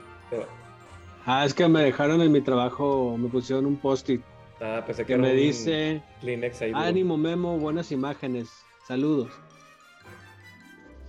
[1.26, 4.22] Ah, es que me dejaron en mi trabajo, me pusieron un post-it
[4.62, 6.72] Ah, pensé que que era me dice, Kleenex ahí.
[6.76, 8.48] ánimo Memo, buenas imágenes,
[8.88, 9.32] saludos.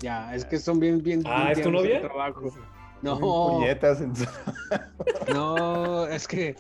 [0.01, 1.23] Ya, es que son bien, bien.
[1.27, 2.01] Ah, bien ¿es tu novia?
[2.01, 2.41] trabajo.
[2.41, 2.55] Bien
[3.03, 4.15] No, puñetas en
[5.33, 6.57] no, es que.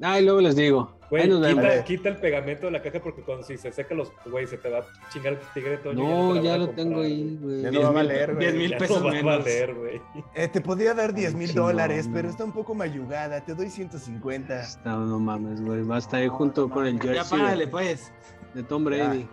[0.00, 0.97] Ay, luego les digo.
[1.10, 4.46] Güey, quita, quita el pegamento de la caja porque cuando si se seca los, güey,
[4.46, 5.94] se te va a chingar el tigre todo.
[5.94, 7.62] No, ya lo tengo ahí, güey.
[7.62, 8.46] Ya no va a valer, güey.
[8.46, 10.02] 10 mil Ya pesos no va a valer, güey.
[10.34, 13.40] Eh, te podría dar 10 mil dólares, pero está un poco mayugada.
[13.42, 14.60] Te doy 150.
[14.60, 15.82] Está, no mames, güey.
[15.82, 18.12] Va a estar ahí junto con el Ya jersey párale, de, pues.
[18.54, 19.26] de Tom Brady.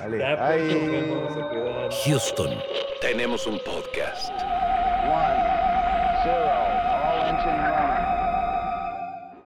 [0.00, 0.18] Vale.
[0.18, 1.94] Ya, pues.
[2.04, 2.50] Houston,
[3.00, 4.30] tenemos un podcast.
[5.04, 5.41] One,